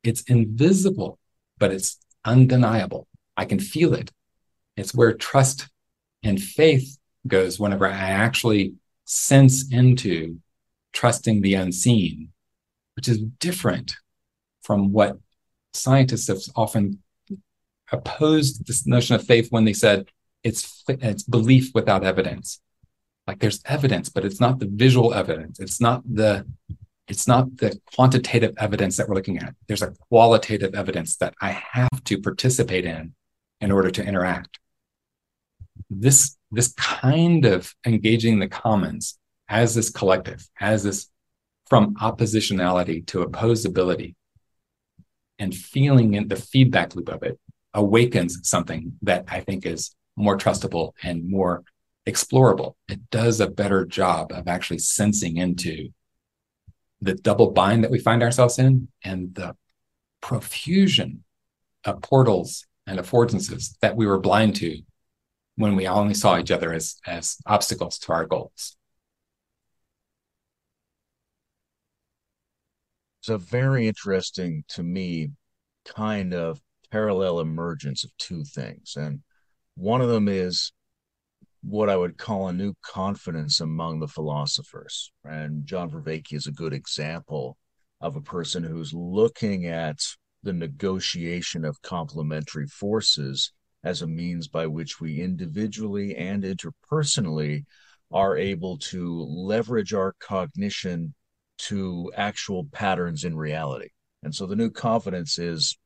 [0.02, 1.18] It's invisible,
[1.58, 3.06] but it's undeniable.
[3.36, 4.10] I can feel it.
[4.76, 5.68] It's where trust
[6.22, 8.74] and faith goes whenever I actually
[9.04, 10.38] sense into
[10.92, 12.30] trusting the unseen,
[12.96, 13.96] which is different
[14.62, 15.18] from what
[15.72, 17.02] scientists have often
[17.92, 20.08] opposed this notion of faith when they said
[20.42, 22.60] it's it's belief without evidence.
[23.26, 25.58] Like there's evidence, but it's not the visual evidence.
[25.58, 26.46] It's not the
[27.08, 29.54] it's not the quantitative evidence that we're looking at.
[29.68, 33.14] There's a qualitative evidence that I have to participate in
[33.60, 34.58] in order to interact.
[35.90, 41.10] This this kind of engaging the commons as this collective, as this
[41.68, 44.14] from oppositionality to opposability,
[45.38, 47.38] and feeling in the feedback loop of it
[47.72, 51.64] awakens something that I think is more trustable and more
[52.06, 52.74] explorable.
[52.88, 55.88] It does a better job of actually sensing into
[57.00, 59.56] the double bind that we find ourselves in and the
[60.20, 61.24] profusion
[61.84, 64.78] of portals and affordances that we were blind to
[65.56, 68.76] when we only saw each other as, as obstacles to our goals.
[73.24, 75.30] it's a very interesting to me
[75.86, 76.60] kind of
[76.90, 78.96] parallel emergence of two things.
[78.96, 79.20] And
[79.76, 80.72] one of them is
[81.62, 85.10] what I would call a new confidence among the philosophers.
[85.24, 87.56] And John Vervaeke is a good example
[87.98, 90.00] of a person who's looking at
[90.44, 97.64] the negotiation of complementary forces as a means by which we individually and interpersonally
[98.10, 101.14] are able to leverage our cognition
[101.58, 103.88] to actual patterns in reality.
[104.22, 105.76] And so the new confidence is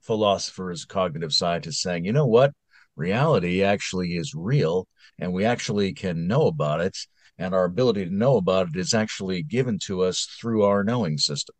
[0.00, 2.52] philosophers, cognitive scientists saying, you know what?
[2.96, 4.88] Reality actually is real
[5.18, 6.96] and we actually can know about it.
[7.36, 11.18] And our ability to know about it is actually given to us through our knowing
[11.18, 11.54] system.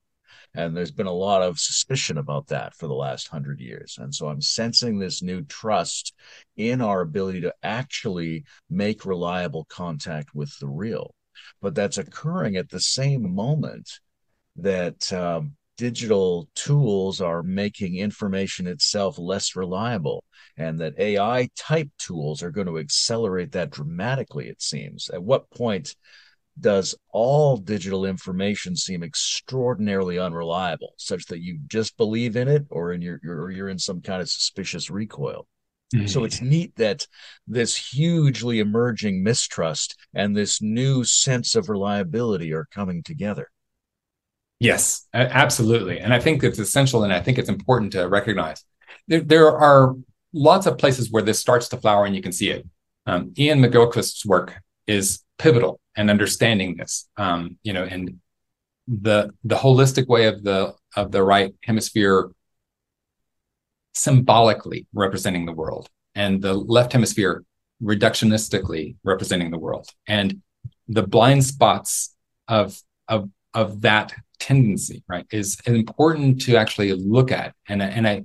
[0.55, 3.97] And there's been a lot of suspicion about that for the last hundred years.
[4.01, 6.15] And so I'm sensing this new trust
[6.57, 11.15] in our ability to actually make reliable contact with the real.
[11.61, 13.89] But that's occurring at the same moment
[14.57, 20.25] that um, digital tools are making information itself less reliable
[20.57, 25.09] and that AI type tools are going to accelerate that dramatically, it seems.
[25.09, 25.95] At what point
[26.61, 32.93] does all digital information seem extraordinarily unreliable, such that you just believe in it, or
[32.93, 35.47] in your, or you're in some kind of suspicious recoil?
[35.95, 36.07] Mm-hmm.
[36.07, 37.07] So it's neat that
[37.47, 43.49] this hugely emerging mistrust and this new sense of reliability are coming together.
[44.61, 46.01] Yes, absolutely.
[46.01, 48.65] And I think it's essential and I think it's important to recognize.
[49.07, 49.95] There, there are
[50.33, 52.67] lots of places where this starts to flower and you can see it.
[53.07, 58.19] Um, Iain McGilchrist's work is pivotal and understanding this, um, you know, and
[58.87, 62.31] the the holistic way of the of the right hemisphere
[63.95, 67.45] symbolically representing the world, and the left hemisphere
[67.83, 70.43] reductionistically representing the world, and
[70.89, 72.15] the blind spots
[72.49, 77.55] of of of that tendency, right, is important to actually look at.
[77.69, 78.25] And and I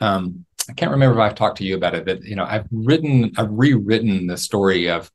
[0.00, 2.66] um I can't remember if I've talked to you about it, but you know, I've
[2.72, 5.10] written, I've rewritten the story of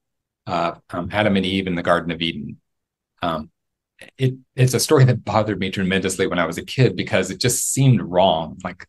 [0.48, 2.58] uh, um, Adam and Eve in the Garden of Eden.
[3.22, 3.52] Um,
[4.18, 7.40] it, it's a story that bothered me tremendously when I was a kid because it
[7.40, 8.58] just seemed wrong.
[8.64, 8.88] Like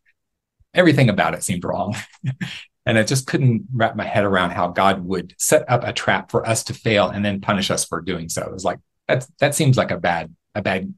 [0.73, 1.95] everything about it seemed wrong.
[2.85, 6.31] and I just couldn't wrap my head around how God would set up a trap
[6.31, 8.41] for us to fail and then punish us for doing so.
[8.41, 10.93] It was like, that, that seems like a bad, a bad,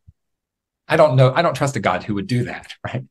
[0.87, 1.33] I don't know.
[1.33, 2.73] I don't trust a God who would do that.
[2.85, 3.03] Right.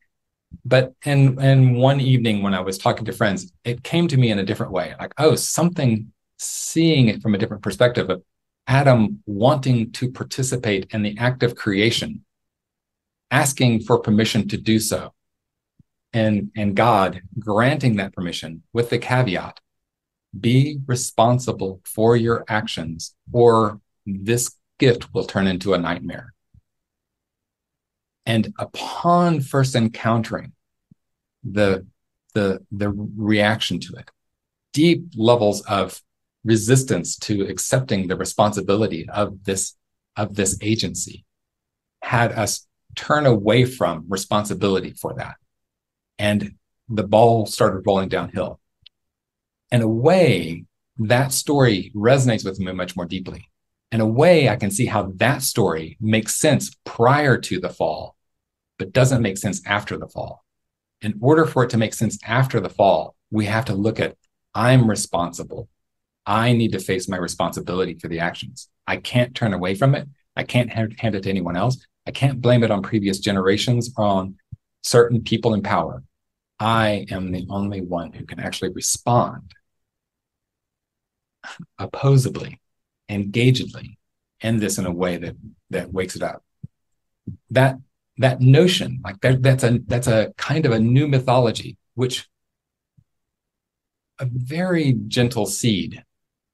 [0.64, 4.30] But and in one evening when I was talking to friends, it came to me
[4.30, 4.94] in a different way.
[5.00, 8.22] Like, oh, something seeing it from a different perspective of
[8.66, 12.24] Adam wanting to participate in the act of creation,
[13.30, 15.12] asking for permission to do so,
[16.12, 19.60] and, and God granting that permission with the caveat
[20.38, 26.34] be responsible for your actions, or this gift will turn into a nightmare.
[28.26, 30.52] And upon first encountering
[31.44, 31.86] the,
[32.32, 34.10] the, the reaction to it,
[34.72, 36.00] deep levels of
[36.44, 39.76] resistance to accepting the responsibility of this
[40.16, 41.24] of this agency
[42.02, 45.34] had us turn away from responsibility for that.
[46.18, 46.54] And
[46.88, 48.60] the ball started rolling downhill.
[49.72, 50.64] In a way
[50.98, 53.48] that story resonates with me much more deeply.
[53.90, 58.16] In a way i can see how that story makes sense prior to the fall
[58.78, 60.44] but doesn't make sense after the fall.
[61.00, 64.16] In order for it to make sense after the fall we have to look at
[64.54, 65.68] i'm responsible
[66.26, 68.68] I need to face my responsibility for the actions.
[68.86, 70.08] I can't turn away from it.
[70.36, 71.86] I can't hand, it to anyone else.
[72.06, 74.36] I can't blame it on previous generations or on
[74.82, 76.02] certain people in power.
[76.58, 79.52] I am the only one who can actually respond
[81.78, 82.58] opposably,
[83.08, 83.98] engagedly
[84.40, 85.36] in this in a way that
[85.70, 86.42] that wakes it up.
[87.50, 87.78] That
[88.18, 92.28] that notion, like that, that's a that's a kind of a new mythology, which
[94.18, 96.02] a very gentle seed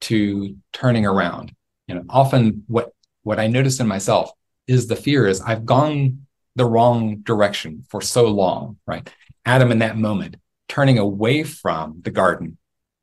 [0.03, 1.55] to turning around.
[1.87, 2.93] You know, often what
[3.23, 4.31] what I notice in myself
[4.67, 6.27] is the fear is I've gone
[6.57, 9.09] the wrong direction for so long, right?
[9.45, 10.37] Adam in that moment
[10.69, 12.57] turning away from the garden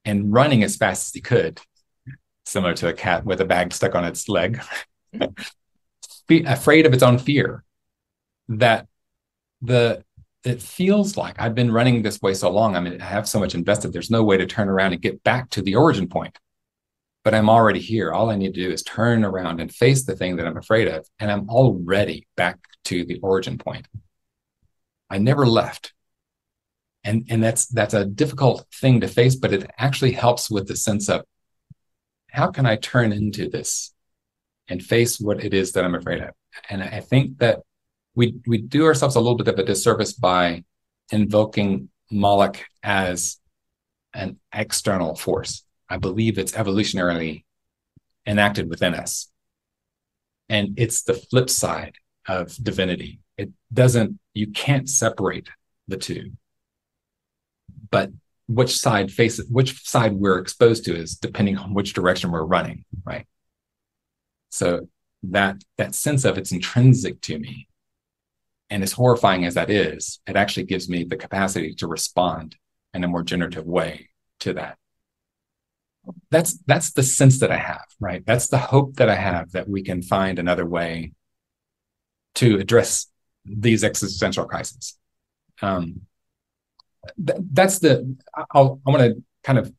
[0.05, 1.59] and running as fast as he could,
[2.45, 4.61] similar to a cat with a bag stuck on its leg,
[6.27, 7.63] Be afraid of its own fear.
[8.49, 8.87] That
[9.61, 10.03] the
[10.43, 12.75] it feels like I've been running this way so long.
[12.75, 13.91] I mean, I have so much invested.
[13.91, 16.37] There's no way to turn around and get back to the origin point
[17.27, 18.13] but I'm already here.
[18.13, 20.87] All I need to do is turn around and face the thing that I'm afraid
[20.87, 23.85] of, and I'm already back to the origin point.
[25.09, 25.91] I never left.
[27.03, 30.77] And, and that's that's a difficult thing to face, but it actually helps with the
[30.77, 31.25] sense of
[32.31, 33.93] how can I turn into this
[34.69, 36.29] and face what it is that I'm afraid of?
[36.69, 37.59] And I think that
[38.15, 40.63] we we do ourselves a little bit of a disservice by
[41.11, 43.37] invoking Moloch as
[44.13, 47.43] an external force I believe it's evolutionarily
[48.25, 49.29] enacted within us.
[50.49, 51.95] And it's the flip side
[52.27, 53.19] of divinity.
[53.37, 55.49] It doesn't, you can't separate
[55.87, 56.31] the two.
[57.91, 58.11] But
[58.47, 62.85] which side faces, which side we're exposed to is depending on which direction we're running,
[63.05, 63.25] right?
[64.49, 64.87] So
[65.23, 67.67] that that sense of it's intrinsic to me
[68.69, 72.55] And as horrifying as that is, it actually gives me the capacity to respond
[72.93, 74.09] in a more generative way
[74.41, 74.77] to that.
[76.31, 78.23] That's that's the sense that I have, right?
[78.25, 81.13] That's the hope that I have that we can find another way
[82.35, 83.07] to address
[83.45, 84.97] these existential crises.
[85.61, 86.01] Um,
[87.25, 88.15] th- that's the
[88.51, 89.73] I'll, I want to kind of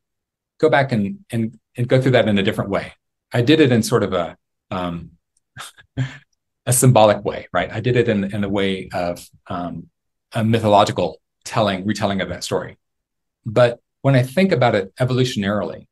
[0.59, 2.93] go back and and and go through that in a different way.
[3.33, 4.37] I did it in sort of a
[4.71, 5.13] um,
[6.67, 7.73] a symbolic way, right?
[7.73, 9.89] I did it in in a way of um,
[10.33, 12.79] a mythological telling, retelling of that story.
[13.47, 15.87] But when I think about it evolutionarily,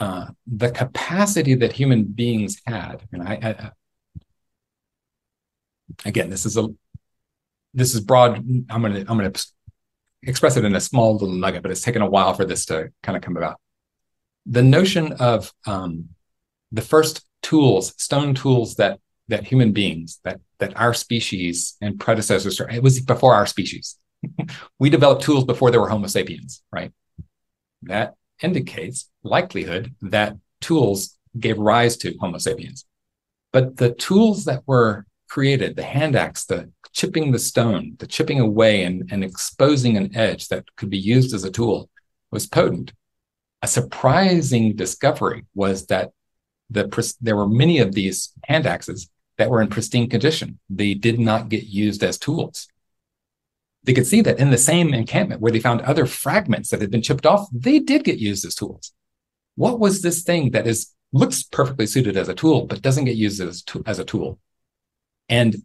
[0.00, 3.70] uh, the capacity that human beings had, and I, I
[6.04, 6.68] again, this is a
[7.72, 8.36] this is broad.
[8.70, 9.32] I'm gonna I'm gonna
[10.22, 12.90] express it in a small little nugget, but it's taken a while for this to
[13.02, 13.60] kind of come about.
[14.46, 16.10] The notion of um,
[16.72, 22.60] the first tools, stone tools that that human beings, that that our species and predecessors,
[22.60, 23.96] it was before our species.
[24.78, 26.92] we developed tools before there were Homo sapiens, right?
[27.82, 32.84] That indicates likelihood that tools gave rise to Homo sapiens.
[33.52, 38.40] But the tools that were created, the hand axe, the chipping the stone, the chipping
[38.40, 41.90] away and, and exposing an edge that could be used as a tool
[42.30, 42.92] was potent.
[43.62, 46.12] A surprising discovery was that
[46.70, 50.58] the, there were many of these hand axes that were in pristine condition.
[50.70, 52.68] They did not get used as tools.
[53.84, 56.90] They could see that in the same encampment where they found other fragments that had
[56.90, 58.92] been chipped off, they did get used as tools.
[59.56, 63.16] What was this thing that is looks perfectly suited as a tool, but doesn't get
[63.16, 64.38] used as, to, as a tool?
[65.28, 65.56] And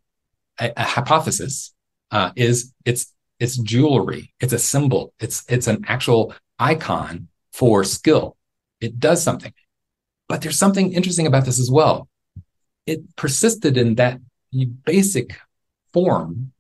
[0.60, 1.74] a, a hypothesis
[2.12, 8.36] uh, is it's it's jewelry, it's a symbol, it's it's an actual icon for skill.
[8.82, 9.54] It does something.
[10.28, 12.10] But there's something interesting about this as well.
[12.86, 14.20] It persisted in that
[14.84, 15.38] basic
[15.94, 16.52] form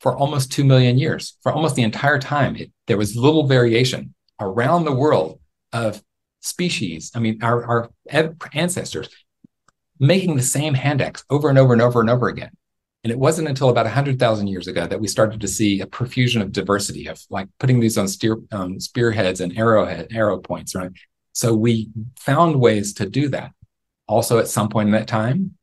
[0.00, 1.36] for almost 2 million years.
[1.42, 5.40] For almost the entire time, it, there was little variation around the world
[5.72, 6.02] of
[6.40, 7.12] species.
[7.14, 7.90] I mean, our, our
[8.52, 9.08] ancestors
[9.98, 12.50] making the same hand axe over and over and over and over again.
[13.04, 16.42] And it wasn't until about 100,000 years ago that we started to see a profusion
[16.42, 20.90] of diversity of like putting these on steer, um, spearheads and arrowhead, arrow points, right?
[21.32, 23.52] So we found ways to do that.
[24.06, 25.56] Also, at some point in that time,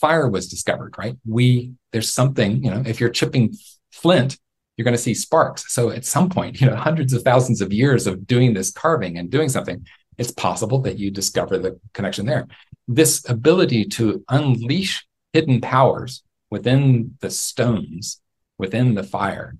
[0.00, 1.16] fire was discovered, right?
[1.26, 3.54] We, there's something, you know, if you're chipping
[3.92, 4.38] flint,
[4.76, 5.72] you're going to see sparks.
[5.72, 9.18] So at some point, you know, hundreds of thousands of years of doing this carving
[9.18, 9.86] and doing something,
[10.16, 12.46] it's possible that you discover the connection there.
[12.86, 18.20] This ability to unleash hidden powers within the stones,
[18.58, 19.56] within the fire,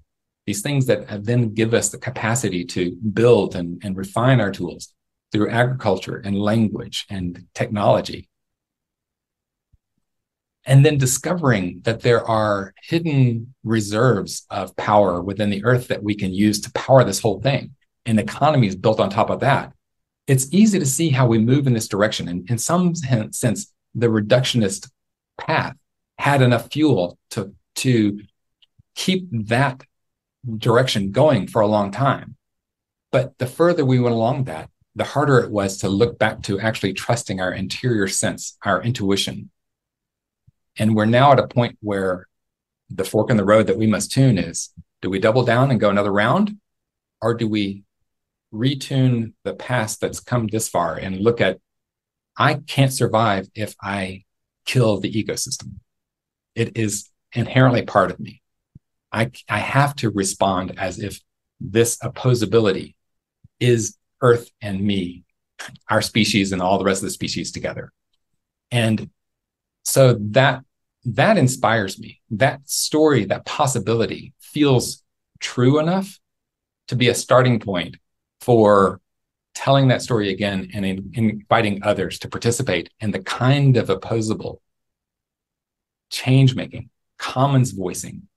[0.47, 4.95] these things that then give us the capacity to build and, and refine our tools
[5.31, 8.29] through agriculture and language and technology.
[10.69, 16.15] And then discovering that there are hidden reserves of power within the earth that we
[16.15, 17.75] can use to power this whole thing.
[18.05, 19.73] And economies built on top of that.
[20.27, 22.29] It's easy to see how we move in this direction.
[22.29, 24.91] And in some sense, the reductionist
[25.39, 25.75] path
[26.19, 28.21] had enough fuel to, to
[28.95, 29.83] keep that
[30.59, 32.37] direction going for a long time.
[33.11, 36.61] But the further we went along that, the harder it was to look back to
[36.61, 39.51] actually trusting our interior sense, our intuition.
[40.79, 42.29] And we're now at a point where
[42.89, 44.71] the fork in the road that we must tune is
[45.03, 46.57] do we double down and go another round?
[47.21, 47.85] Or do we
[48.53, 51.59] retune the past that's come this far and look at,
[52.37, 54.25] I can't survive if I
[54.65, 55.75] kill the ecosystem?
[56.55, 58.43] It is inherently part of me.
[59.13, 61.21] I, I have to respond as if
[61.61, 62.95] this opposability
[63.61, 65.25] is Earth and me,
[65.89, 67.93] our species and all the rest of the species together.
[68.71, 69.11] And
[69.85, 70.65] so that
[71.05, 72.21] that inspires me.
[72.31, 75.03] That story, that possibility feels
[75.41, 76.19] true enough
[76.89, 77.97] to be a starting point
[78.41, 79.01] for
[79.55, 84.63] telling that story again and in, inviting others to participate in the kind of opposable
[86.11, 88.29] change making, commons voicing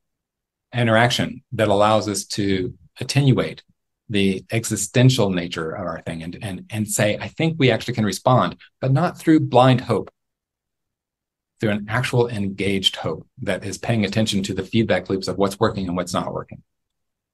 [0.73, 3.63] interaction that allows us to attenuate
[4.09, 8.05] the existential nature of our thing and, and, and say, I think we actually can
[8.05, 10.11] respond, but not through blind hope,
[11.61, 15.59] through an actual engaged hope that is paying attention to the feedback loops of what's
[15.59, 16.63] working and what's not working.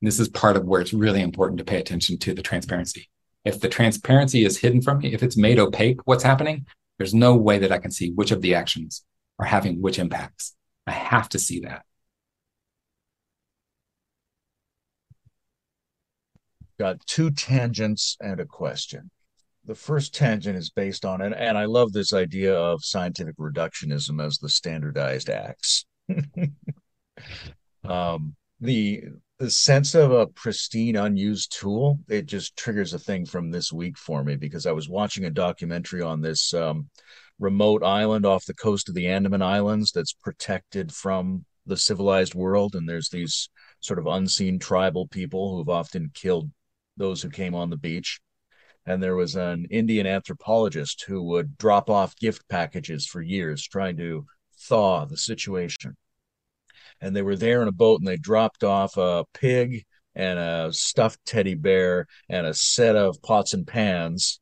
[0.01, 3.09] And this is part of where it's really important to pay attention to the transparency.
[3.45, 6.67] If the transparency is hidden from me, if it's made opaque, what's happening,
[6.97, 9.03] there's no way that I can see which of the actions
[9.39, 10.55] are having which impacts.
[10.85, 11.83] I have to see that.
[16.77, 19.09] got two tangents and a question.
[19.67, 24.25] The first tangent is based on it, and I love this idea of scientific reductionism
[24.25, 25.85] as the standardized axe.
[27.83, 29.03] um, the
[29.39, 33.95] the sense of a pristine unused tool it just triggers a thing from this week
[33.95, 36.89] for me because i was watching a documentary on this um,
[37.37, 42.73] remote island off the coast of the andaman islands that's protected from the civilized world
[42.75, 43.49] and there's these
[43.79, 46.49] sort of unseen tribal people who've often killed
[46.95, 48.19] those who came on the beach
[48.87, 53.95] and there was an indian anthropologist who would drop off gift packages for years trying
[53.97, 54.25] to
[54.57, 55.95] thaw the situation
[57.01, 59.85] and they were there in a boat and they dropped off a pig
[60.15, 64.39] and a stuffed teddy bear and a set of pots and pans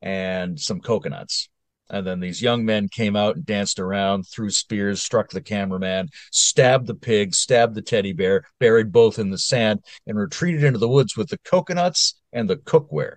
[0.00, 1.48] and some coconuts.
[1.88, 6.08] And then these young men came out and danced around, threw spears, struck the cameraman,
[6.32, 10.78] stabbed the pig, stabbed the teddy bear, buried both in the sand, and retreated into
[10.80, 13.16] the woods with the coconuts and the cookware.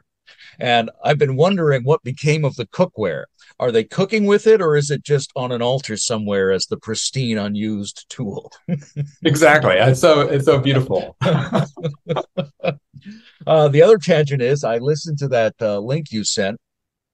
[0.60, 3.26] And I've been wondering what became of the cookware.
[3.60, 6.78] Are they cooking with it or is it just on an altar somewhere as the
[6.78, 8.52] pristine unused tool?
[9.24, 9.76] exactly.
[9.76, 11.16] It's so it's so beautiful.
[11.22, 11.66] uh,
[13.68, 16.60] the other tangent is I listened to that uh, link you sent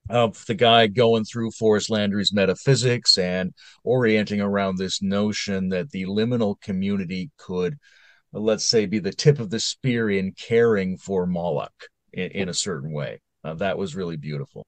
[0.09, 6.05] of the guy going through Forrest Landry's metaphysics and orienting around this notion that the
[6.05, 7.77] liminal community could,
[8.31, 12.53] let's say, be the tip of the spear in caring for Moloch in, in a
[12.53, 13.21] certain way.
[13.43, 14.65] Uh, that was really beautiful.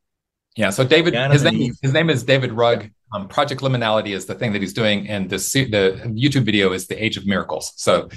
[0.56, 0.72] Yeah.
[0.72, 2.84] So David, his name, his name is David Rugg.
[2.84, 2.90] Yeah.
[3.14, 6.88] Um, Project Liminality is the thing that he's doing, and the the YouTube video is
[6.88, 7.74] the Age of Miracles.
[7.78, 8.10] So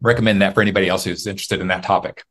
[0.00, 2.24] recommend that for anybody else who's interested in that topic.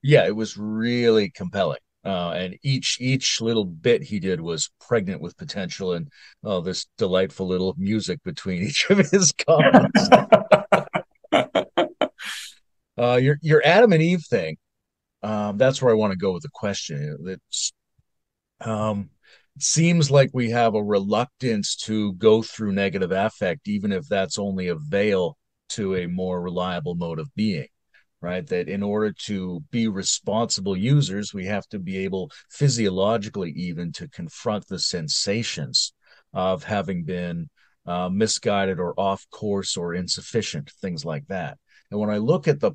[0.00, 1.78] Yeah, it was really compelling.
[2.04, 6.10] Uh, and each each little bit he did was pregnant with potential and
[6.42, 10.08] oh this delightful little music between each of his comments
[12.98, 14.56] uh, your your adam and eve thing
[15.22, 17.18] um, that's where I want to go with the question.
[17.26, 17.72] It's
[18.60, 19.10] um,
[19.58, 24.68] seems like we have a reluctance to go through negative affect, even if that's only
[24.68, 25.36] a veil
[25.70, 27.68] to a more reliable mode of being.
[28.20, 33.90] Right, that in order to be responsible users, we have to be able physiologically even
[33.94, 35.92] to confront the sensations
[36.32, 37.50] of having been
[37.84, 41.58] uh, misguided or off course or insufficient, things like that.
[41.90, 42.72] And when I look at the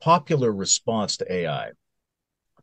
[0.00, 1.70] popular response to AI.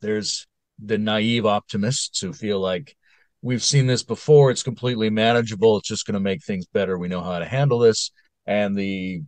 [0.01, 0.47] There's
[0.83, 2.95] the naive optimists who feel like
[3.41, 7.07] we've seen this before, it's completely manageable, it's just going to make things better, we
[7.07, 8.11] know how to handle this,
[8.45, 9.21] and the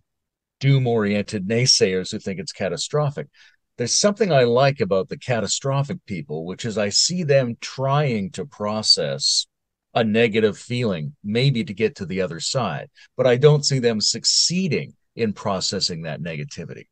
[0.59, 3.27] doom oriented naysayers who think it's catastrophic.
[3.77, 8.45] There's something I like about the catastrophic people, which is I see them trying to
[8.45, 9.47] process
[9.93, 14.01] a negative feeling, maybe to get to the other side, but I don't see them
[14.01, 16.85] succeeding in processing that negativity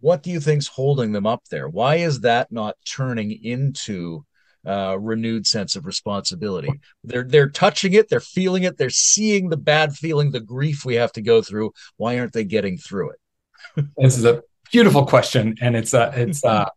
[0.00, 1.68] what do you think's holding them up there?
[1.68, 4.24] Why is that not turning into
[4.64, 6.70] a renewed sense of responsibility?
[7.04, 10.96] They're they're touching it, they're feeling it, they're seeing the bad feeling, the grief we
[10.96, 11.72] have to go through.
[11.96, 13.86] Why aren't they getting through it?
[13.96, 16.68] this is a beautiful question, and it's uh, it's uh,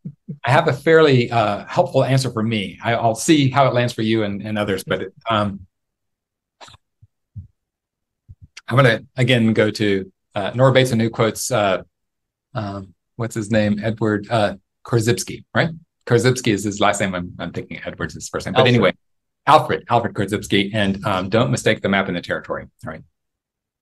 [0.43, 2.79] I have a fairly uh, helpful answer for me.
[2.83, 5.67] I, will see how it lands for you and, and others, but it, um,
[8.67, 11.83] I'm to again go to uh, Nora Bateson, who quotes uh,
[12.53, 13.80] um, what's his name?
[13.84, 15.69] Edward uh, Korzybski, right?
[16.07, 17.14] Korzybski is his last name.
[17.14, 18.56] I'm, I'm thinking Edward's his first name.
[18.56, 18.93] But anyway,
[19.45, 20.72] Alfred, Alfred Korzybski.
[20.73, 22.65] And um, don't mistake the map and the territory.
[22.84, 23.03] right?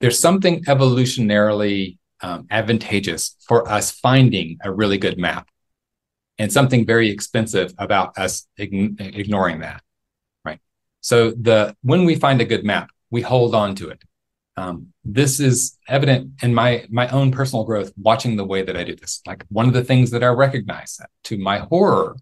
[0.02, 5.48] There's something evolutionarily um, advantageous for us finding a really good map
[6.38, 9.82] and something very expensive about us ign- ignoring that.
[10.44, 10.60] Right.
[11.00, 14.04] So the when we find a good map, we hold on to it.
[14.58, 18.84] Um, this is evident in my my own personal growth watching the way that i
[18.84, 19.22] do this.
[19.26, 22.18] Like one of the things that i recognize to my horror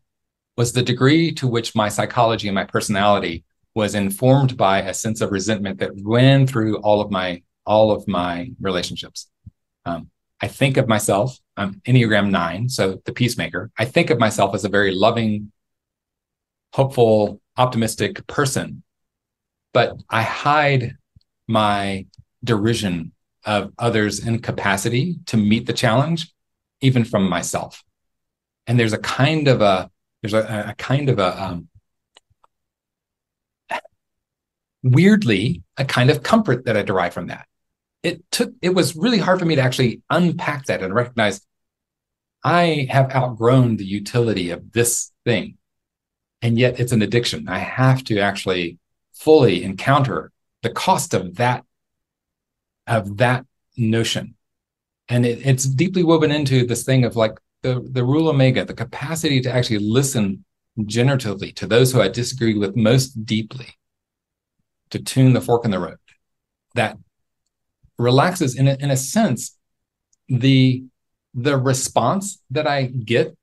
[0.56, 3.44] was the degree to which my psychology and my personality
[3.76, 8.08] was informed by a sense of resentment that ran through all of my all of
[8.08, 9.30] my relationships.
[9.86, 10.10] Um,
[10.42, 13.72] i think of myself i'm enneagram 9 so the peacemaker.
[13.78, 15.52] I think of myself as a very loving
[16.74, 18.84] hopeful optimistic person
[19.74, 20.98] but i hide
[21.48, 22.06] my
[22.48, 23.12] derision
[23.46, 26.34] of others' incapacity to meet the challenge,
[26.82, 27.84] even from myself.
[28.66, 29.92] And there's a kind of a
[30.22, 31.70] there's a, a kind of a um,
[34.84, 37.48] weirdly a kind of comfort that I derive from that.
[38.04, 41.42] It took it was really hard for me to actually unpack that and recognize
[42.44, 45.58] I have outgrown the utility of this thing.
[46.42, 47.48] And yet it's an addiction.
[47.50, 48.78] I have to actually
[49.14, 51.66] fully encounter the cost of that
[52.88, 53.46] of that
[53.76, 54.36] notion.
[55.10, 58.74] And it, it's deeply woven into this thing of like the, the rule omega, the
[58.74, 60.44] capacity to actually listen
[60.80, 63.68] generatively to those who I disagree with most deeply,
[64.92, 65.98] to tune the fork in the road.
[66.76, 66.98] That
[67.98, 69.58] relaxes in a, in a sense
[70.30, 70.84] the
[71.34, 73.36] the response that I get,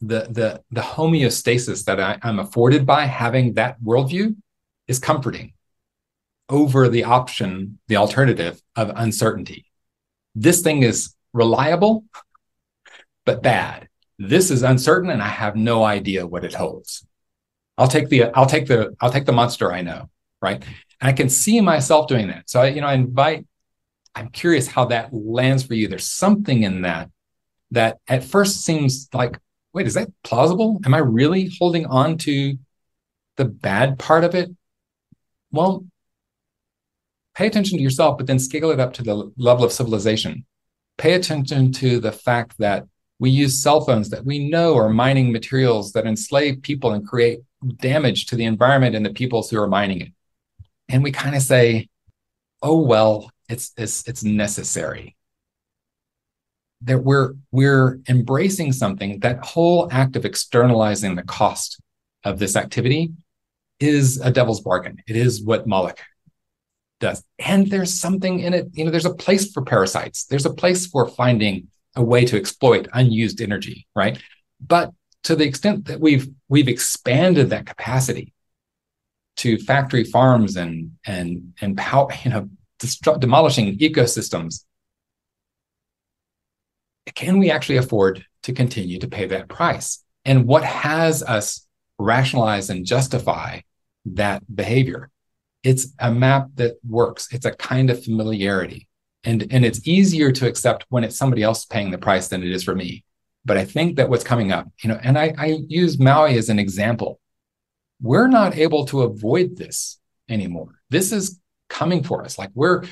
[0.00, 4.36] the the the homeostasis that I, I'm afforded by having that worldview
[4.88, 5.52] is comforting
[6.48, 9.66] over the option, the alternative of uncertainty.
[10.34, 12.04] This thing is reliable,
[13.24, 13.88] but bad.
[14.18, 17.06] This is uncertain, and I have no idea what it holds.
[17.78, 20.10] I'll take the I'll take the I'll take the monster I know,
[20.40, 20.62] right?
[21.00, 22.48] And I can see myself doing that.
[22.48, 23.46] So I, you know, I invite.
[24.14, 25.88] I'm curious how that lands for you.
[25.88, 27.10] There's something in that
[27.70, 29.38] that at first seems like,
[29.72, 30.80] wait, is that plausible?
[30.84, 32.58] Am I really holding on to
[33.36, 34.50] the bad part of it?
[35.50, 35.86] Well,
[37.34, 40.44] pay attention to yourself, but then scale it up to the level of civilization.
[40.98, 42.84] Pay attention to the fact that
[43.18, 47.40] we use cell phones that we know are mining materials that enslave people and create
[47.80, 50.12] damage to the environment and the peoples who are mining it.
[50.88, 51.88] And we kind of say,
[52.62, 55.16] oh well, it's it's it's necessary.
[56.82, 61.80] That we're we're embracing something, that whole act of externalizing the cost
[62.24, 63.12] of this activity
[63.78, 65.02] is a devil's bargain.
[65.06, 66.00] It is what Moloch
[67.02, 67.22] does.
[67.38, 70.24] And there's something in it, you know, there's a place for parasites.
[70.24, 74.18] There's a place for finding a way to exploit unused energy, right?
[74.66, 74.92] But
[75.24, 78.32] to the extent that we've we've expanded that capacity
[79.36, 82.48] to factory farms and and and power, you know,
[82.78, 84.64] destru- demolishing ecosystems,
[87.14, 90.02] can we actually afford to continue to pay that price?
[90.24, 91.66] And what has us
[91.98, 93.60] rationalize and justify
[94.06, 95.11] that behavior?
[95.62, 97.28] It's a map that works.
[97.32, 98.88] It's a kind of familiarity.
[99.24, 102.50] And, and it's easier to accept when it's somebody else paying the price than it
[102.50, 103.04] is for me.
[103.44, 106.48] But I think that what's coming up, you know, and I, I use Maui as
[106.48, 107.20] an example.
[108.00, 109.98] We're not able to avoid this
[110.28, 110.80] anymore.
[110.90, 112.38] This is coming for us.
[112.38, 112.84] Like we're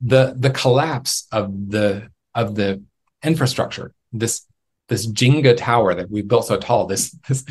[0.00, 2.82] the the collapse of the of the
[3.22, 4.42] infrastructure, this
[4.88, 7.44] this Jenga tower that we built so tall, this this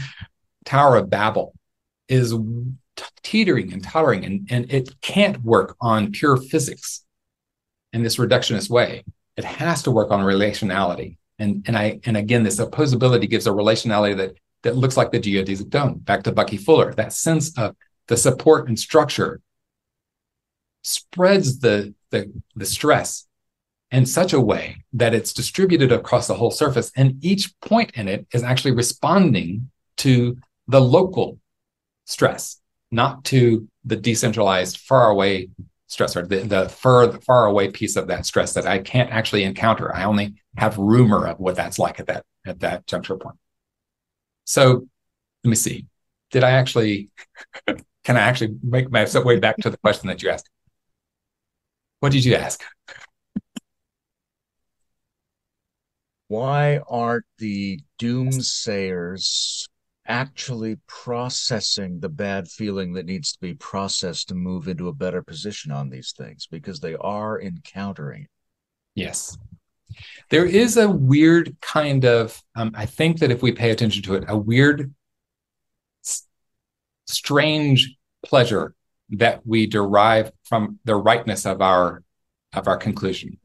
[0.66, 1.54] Tower of Babel
[2.08, 2.34] is
[3.24, 7.04] teetering and tottering, and, and it can't work on pure physics
[7.92, 9.04] in this reductionist way.
[9.38, 11.18] It has to work on relationality.
[11.40, 15.20] And, and I and again, this opposability gives a relationality that that looks like the
[15.20, 16.00] geodesic dome.
[16.00, 17.76] Back to Bucky Fuller, that sense of
[18.08, 19.42] the support and structure
[20.82, 23.28] spreads the, the, the stress
[23.92, 26.92] in such a way that it's distributed across the whole surface.
[26.96, 30.38] And each point in it is actually responding to
[30.68, 31.40] the local
[32.06, 32.60] stress,
[32.94, 35.50] not to the decentralized, far away
[35.90, 39.94] stressor, the, the far, far away piece of that stress that I can't actually encounter.
[39.94, 43.38] I only have rumor of what that's like at that at that juncture point.
[44.46, 44.88] So
[45.44, 45.88] let me see.
[46.32, 47.10] Did I actually
[47.68, 50.50] can I actually make my way back to the question that you asked?
[52.00, 52.62] What did you ask?
[56.28, 59.68] Why aren't the doomsayers
[60.08, 65.22] actually processing the bad feeling that needs to be processed to move into a better
[65.22, 68.28] position on these things because they are encountering
[68.96, 69.38] Yes.
[70.30, 74.16] There is a weird kind of, um, I think that if we pay attention to
[74.16, 74.94] it, a weird,
[76.04, 76.28] s-
[77.06, 78.76] strange pleasure
[79.12, 82.04] that we derive from the rightness of our
[82.54, 83.40] of our conclusion.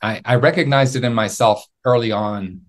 [0.00, 2.62] I, I recognized it in myself early on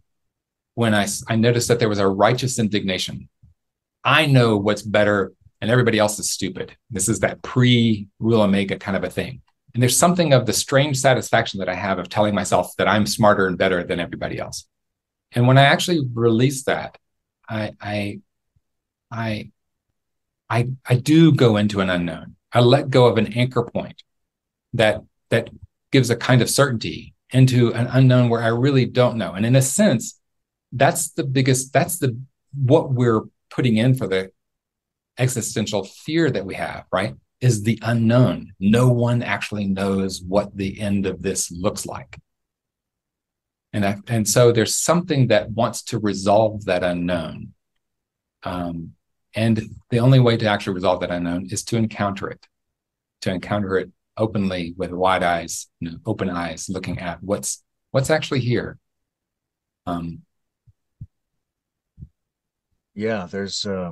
[0.76, 3.30] when I, I noticed that there was a righteous indignation.
[4.04, 6.76] I know what's better and everybody else is stupid.
[6.90, 9.42] This is that pre rule omega kind of a thing.
[9.74, 13.06] And there's something of the strange satisfaction that I have of telling myself that I'm
[13.06, 14.68] smarter and better than everybody else.
[15.34, 16.98] And when I actually release that,
[17.48, 18.20] I, I,
[19.10, 19.52] I,
[20.50, 22.36] I, I do go into an unknown.
[22.52, 24.04] I let go of an anchor point
[24.74, 25.50] that that
[25.92, 29.34] gives a kind of certainty into an unknown where I really don't know.
[29.34, 30.20] And in a sense,
[30.72, 32.18] that's the biggest that's the
[32.54, 34.32] what we're putting in for the
[35.18, 37.16] existential fear that we have right?
[37.40, 38.54] Is the unknown.
[38.60, 42.20] No one actually knows what the end of this looks like.
[43.74, 47.54] And I, and so there's something that wants to resolve that unknown.
[48.44, 48.92] Um,
[49.34, 52.46] and the only way to actually resolve that unknown is to encounter it
[53.22, 58.10] to encounter it openly with wide eyes you know, open eyes looking at what's what's
[58.10, 58.78] actually here.
[59.86, 60.22] Um,
[63.02, 63.92] yeah there's uh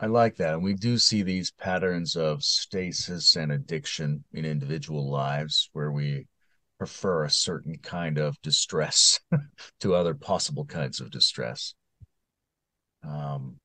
[0.00, 5.08] i like that and we do see these patterns of stasis and addiction in individual
[5.08, 6.26] lives where we
[6.78, 9.20] prefer a certain kind of distress
[9.80, 11.74] to other possible kinds of distress
[13.04, 13.56] um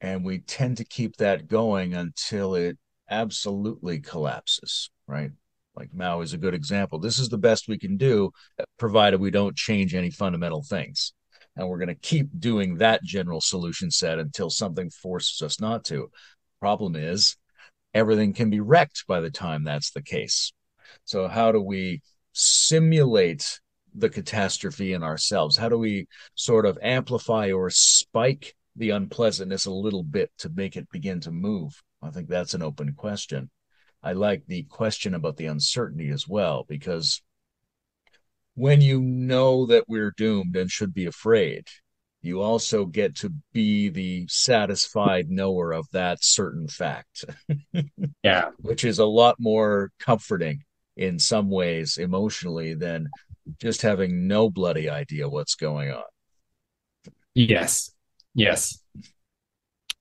[0.00, 2.78] and we tend to keep that going until it
[3.08, 5.30] absolutely collapses, right?
[5.74, 6.98] Like Mao is a good example.
[6.98, 8.30] This is the best we can do,
[8.78, 11.14] provided we don't change any fundamental things.
[11.56, 15.84] And we're going to keep doing that general solution set until something forces us not
[15.86, 16.10] to.
[16.60, 17.36] Problem is,
[17.94, 20.52] everything can be wrecked by the time that's the case.
[21.04, 22.02] So, how do we
[22.32, 23.60] simulate
[23.94, 25.56] the catastrophe in ourselves?
[25.56, 30.76] How do we sort of amplify or spike the unpleasantness a little bit to make
[30.76, 31.82] it begin to move?
[32.02, 33.50] I think that's an open question.
[34.02, 37.22] I like the question about the uncertainty as well, because
[38.56, 41.68] when you know that we're doomed and should be afraid,
[42.22, 47.26] you also get to be the satisfied knower of that certain fact.
[48.24, 48.48] yeah.
[48.58, 50.64] Which is a lot more comforting
[50.96, 53.08] in some ways emotionally than
[53.60, 56.02] just having no bloody idea what's going on.
[57.34, 57.92] Yes.
[58.34, 58.82] Yes.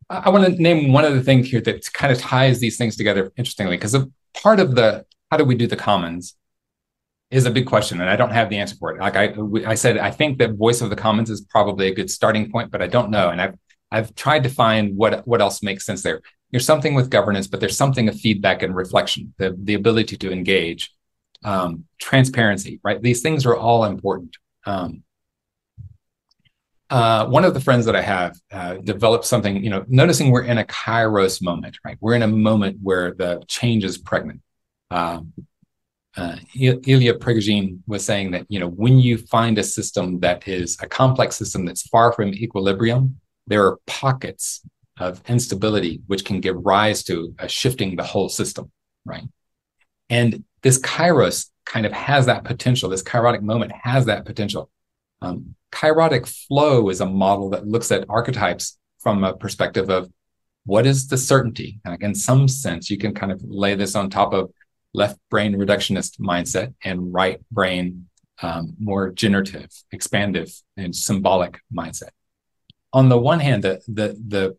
[0.09, 2.95] I, I want to name one other thing here that kind of ties these things
[2.95, 3.97] together interestingly, because
[4.41, 6.37] part of the how do we do the commons
[7.35, 8.99] is a big question, and I don't have the answer for it.
[8.99, 9.33] Like I,
[9.67, 12.71] I said, I think that voice of the commons is probably a good starting point,
[12.71, 13.55] but I don't know, and I've
[13.91, 16.21] I've tried to find what what else makes sense there.
[16.51, 20.31] There's something with governance, but there's something of feedback and reflection, the the ability to
[20.31, 20.93] engage,
[21.43, 23.01] um, transparency, right?
[23.01, 24.37] These things are all important.
[24.65, 25.03] Um,
[26.89, 30.43] uh, one of the friends that I have uh, developed something, you know, noticing we're
[30.43, 31.97] in a kairos moment, right?
[31.99, 34.41] We're in a moment where the change is pregnant.
[34.91, 35.33] Um,
[36.17, 40.77] uh, Ilya Prigogine was saying that, you know, when you find a system that is
[40.81, 44.61] a complex system that's far from equilibrium, there are pockets
[44.97, 48.71] of instability which can give rise to shifting the whole system,
[49.03, 49.23] right?
[50.09, 52.89] And this kairos kind of has that potential.
[52.89, 54.69] This kairotic moment has that potential.
[55.21, 60.09] Um, kairotic flow is a model that looks at archetypes from a perspective of
[60.65, 61.79] what is the certainty?
[61.99, 64.51] In some sense, you can kind of lay this on top of
[64.95, 68.07] left brain reductionist mindset and right brain
[68.41, 72.09] um, more generative, expansive, and symbolic mindset.
[72.93, 74.57] On the one hand, the the the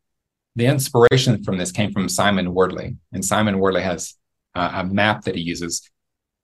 [0.54, 4.14] the inspiration from this came from Simon Wardley, and Simon Wardley has
[4.54, 5.90] uh, a map that he uses,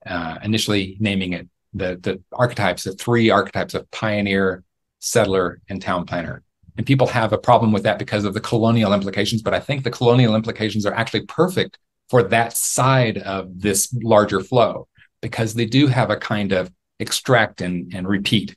[0.05, 4.65] uh, initially naming it the the archetypes, the three archetypes of pioneer,
[4.99, 6.43] settler, and town planner.
[6.77, 9.85] And people have a problem with that because of the colonial implications, but I think
[9.85, 11.79] the colonial implications are actually perfect
[12.13, 14.87] for that side of this larger flow
[15.23, 16.71] because they do have a kind of
[17.01, 18.55] extract and, and repeat,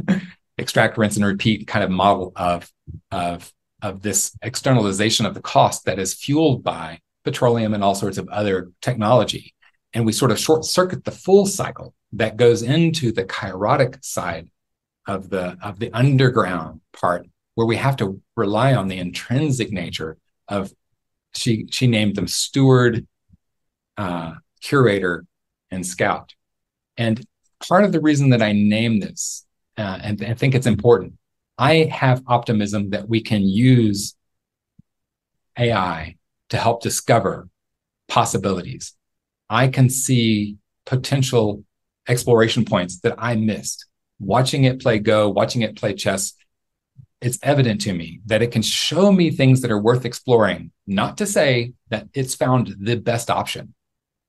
[0.58, 2.68] extract, rinse, and repeat kind of model of,
[3.12, 3.52] of,
[3.82, 8.28] of this externalization of the cost that is fueled by petroleum and all sorts of
[8.30, 9.54] other technology.
[9.94, 14.50] And we sort of short circuit the full cycle that goes into the kairotic side
[15.06, 20.16] of the of the underground part where we have to rely on the intrinsic nature
[20.48, 20.72] of
[21.38, 23.06] she she named them steward
[23.96, 25.24] uh, curator
[25.70, 26.34] and scout
[26.96, 27.24] and
[27.68, 29.46] part of the reason that i name this
[29.76, 31.14] uh, and i think it's important
[31.56, 34.14] i have optimism that we can use
[35.58, 36.16] ai
[36.48, 37.48] to help discover
[38.08, 38.94] possibilities
[39.50, 40.56] i can see
[40.86, 41.62] potential
[42.08, 43.86] exploration points that I missed.
[44.18, 46.32] Watching it play Go, watching it play chess,
[47.20, 50.70] it's evident to me that it can show me things that are worth exploring.
[50.86, 53.74] Not to say that it's found the best option,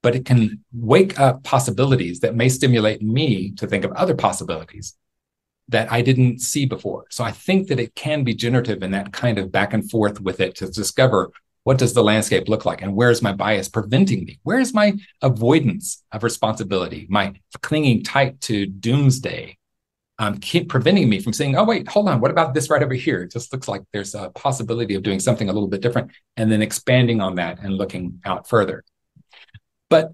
[0.02, 4.96] but it can wake up possibilities that may stimulate me to think of other possibilities
[5.68, 7.06] that I didn't see before.
[7.12, 10.20] So I think that it can be generative in that kind of back and forth
[10.20, 11.32] with it to discover
[11.64, 14.74] what does the landscape look like and where is my bias preventing me where is
[14.74, 19.56] my avoidance of responsibility my clinging tight to doomsday
[20.20, 22.94] um, keep preventing me from saying oh wait hold on what about this right over
[22.94, 26.12] here it just looks like there's a possibility of doing something a little bit different
[26.38, 28.84] and then expanding on that and looking out further
[29.90, 30.12] but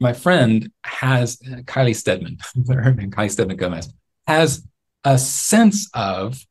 [0.00, 3.92] my friend has uh, kylie stedman kylie stedman gomez
[4.26, 4.66] has
[5.04, 6.44] a sense of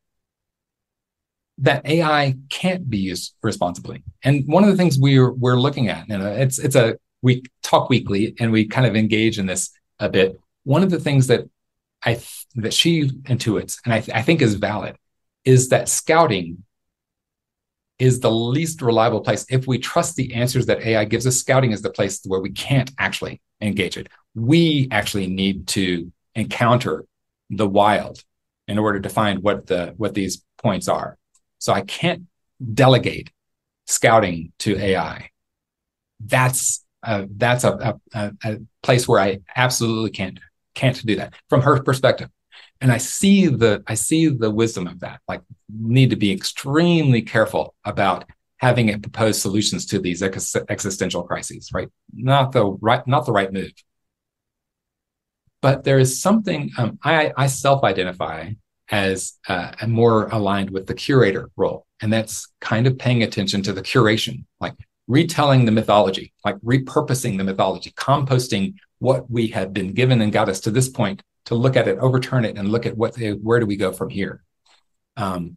[1.58, 4.02] that AI can't be used responsibly.
[4.22, 7.88] And one of the things we're we're looking at, and it's it's a we talk
[7.88, 10.38] weekly and we kind of engage in this a bit.
[10.64, 11.48] One of the things that
[12.04, 12.20] I
[12.56, 14.96] that she intuits and I, th- I think is valid
[15.44, 16.64] is that scouting
[17.98, 19.46] is the least reliable place.
[19.48, 22.50] If we trust the answers that AI gives us, scouting is the place where we
[22.50, 24.08] can't actually engage it.
[24.34, 27.04] We actually need to encounter
[27.50, 28.22] the wild
[28.66, 31.18] in order to find what the what these points are.
[31.58, 32.24] So I can't
[32.72, 33.30] delegate
[33.86, 35.30] scouting to AI.
[36.20, 40.40] That's uh, that's a, a, a place where I absolutely can't
[40.74, 42.28] can't do that from her perspective.
[42.80, 45.20] And I see the I see the wisdom of that.
[45.26, 48.24] Like need to be extremely careful about
[48.58, 51.88] having it propose solutions to these ex- existential crises, right?
[52.14, 53.72] Not the right, not the right move.
[55.60, 58.50] But there is something um, I, I self-identify
[58.90, 63.72] as uh, more aligned with the curator role, and that's kind of paying attention to
[63.72, 64.74] the curation, like
[65.06, 70.48] retelling the mythology, like repurposing the mythology, composting what we have been given and got
[70.48, 73.60] us to this point to look at it, overturn it, and look at what where
[73.60, 74.42] do we go from here.
[75.16, 75.56] Um,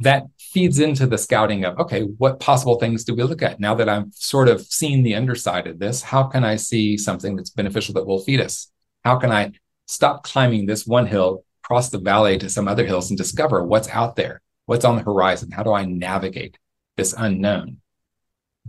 [0.00, 3.74] that feeds into the scouting of okay, what possible things do we look at now
[3.74, 6.02] that I'm sort of seeing the underside of this?
[6.02, 8.70] How can I see something that's beneficial that will feed us?
[9.04, 9.52] How can I
[9.86, 13.88] stop climbing this one hill, cross the valley to some other hills, and discover what's
[13.88, 15.50] out there, what's on the horizon?
[15.50, 16.58] How do I navigate
[16.96, 17.78] this unknown?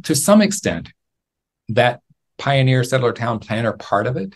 [0.03, 0.91] To some extent,
[1.69, 2.01] that
[2.41, 4.33] pioneer settler town planner part of it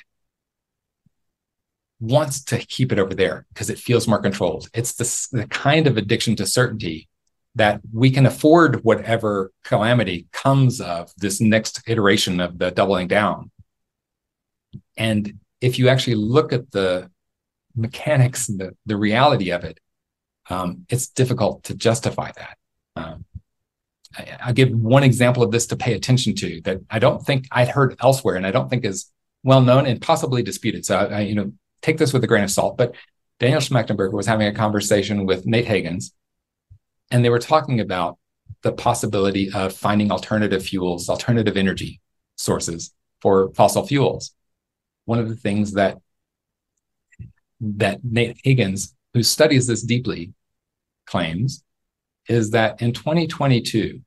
[1.99, 4.69] wants to keep it over there because it feels more controlled.
[4.75, 7.09] It's the, kind of addiction to certainty
[7.55, 13.49] that we can afford whatever calamity comes of this next iteration of the doubling down.
[14.95, 17.09] And if you actually look at the
[17.75, 19.79] mechanics and the, the reality of it,
[20.51, 22.57] um, it's difficult to justify that.
[22.95, 23.25] Um,
[24.17, 27.47] I, I'll give one example of this to pay attention to that I don't think
[27.51, 29.11] I'd heard elsewhere, and I don't think is
[29.43, 30.85] well known and possibly disputed.
[30.85, 31.51] So I, I you know
[31.81, 32.77] take this with a grain of salt.
[32.77, 32.95] But
[33.39, 36.11] Daniel Schmachtenberger was having a conversation with Nate Hagens,
[37.11, 38.17] and they were talking about
[38.61, 42.01] the possibility of finding alternative fuels, alternative energy
[42.35, 44.33] sources for fossil fuels.
[45.05, 45.97] One of the things that
[47.61, 50.33] that Nate Hagens, who studies this deeply,
[51.05, 51.63] claims
[52.27, 54.01] is that in 2022,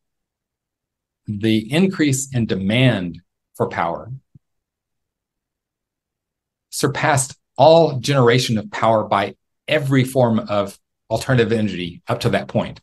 [1.29, 3.21] the increase in demand
[3.55, 4.11] for power
[6.71, 9.35] surpassed all generation of power by
[9.67, 10.79] every form of
[11.11, 12.81] alternative energy up to that point.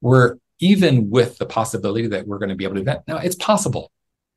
[0.00, 3.06] We're even with the possibility that we're going to be able to do that.
[3.06, 3.92] Now, it's possible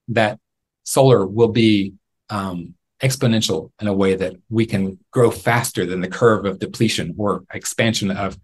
[0.10, 0.40] that
[0.84, 1.94] solar will be
[2.30, 7.15] um, exponential in a way that we can grow faster than the curve of depletion
[7.18, 8.38] or expansion of,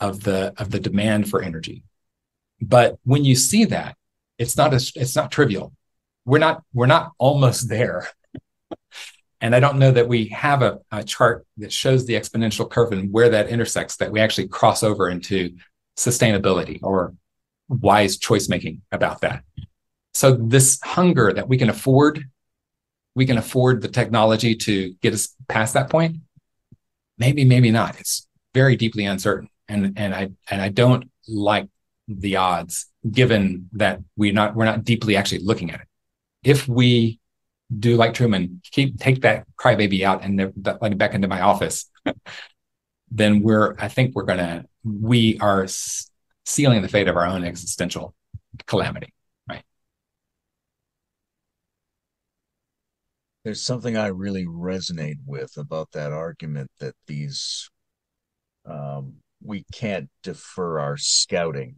[0.00, 1.84] of the of the demand for energy.
[2.60, 3.96] But when you see that,
[4.40, 5.72] it's not it's not trivial.
[6.24, 8.08] We're not we're not almost there.
[9.42, 12.92] And I don't know that we have a, a, chart that shows the exponential curve
[12.92, 15.56] and where that intersects that we actually cross over into
[15.96, 17.14] sustainability or
[17.66, 19.42] wise choice making about that.
[20.12, 22.22] So this hunger that we can afford,
[23.14, 26.18] we can afford the technology to get us past that point.
[27.16, 27.98] Maybe, maybe not.
[27.98, 29.48] It's very deeply uncertain.
[29.68, 31.66] And and I and I don't like
[32.08, 35.88] the odds given that we're not we're not deeply actually looking at it.
[36.42, 37.20] If we
[37.76, 41.90] do like Truman, keep take that crybaby out and let it back into my office,
[43.10, 45.66] then we're I think we're gonna we are
[46.44, 48.14] sealing the fate of our own existential
[48.66, 49.14] calamity.
[49.48, 49.64] Right.
[53.44, 57.70] There's something I really resonate with about that argument that these
[58.66, 61.76] um, we can't defer our scouting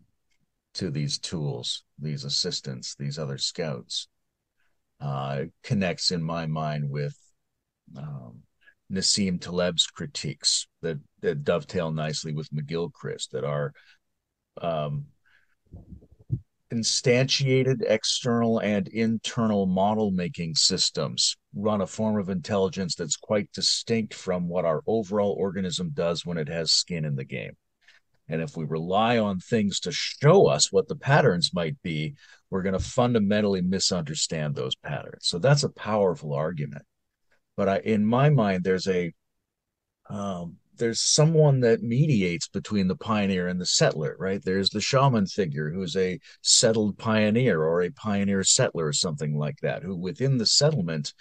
[0.74, 4.08] to these tools, these assistants, these other scouts
[5.00, 7.16] uh, connects in my mind with
[7.96, 8.42] um,
[8.90, 13.72] Nassim Taleb's critiques that, that dovetail nicely with McGilchrist that are
[14.60, 15.06] um,
[16.72, 24.14] instantiated external and internal model making systems run a form of intelligence that's quite distinct
[24.14, 27.52] from what our overall organism does when it has skin in the game.
[28.32, 32.14] And if we rely on things to show us what the patterns might be,
[32.48, 35.28] we're going to fundamentally misunderstand those patterns.
[35.28, 36.84] So that's a powerful argument.
[37.59, 39.12] But I, in my mind, there's a
[40.09, 44.42] um, there's someone that mediates between the pioneer and the settler, right?
[44.42, 49.59] There's the shaman figure who's a settled pioneer or a pioneer settler or something like
[49.60, 51.12] that, who within the settlement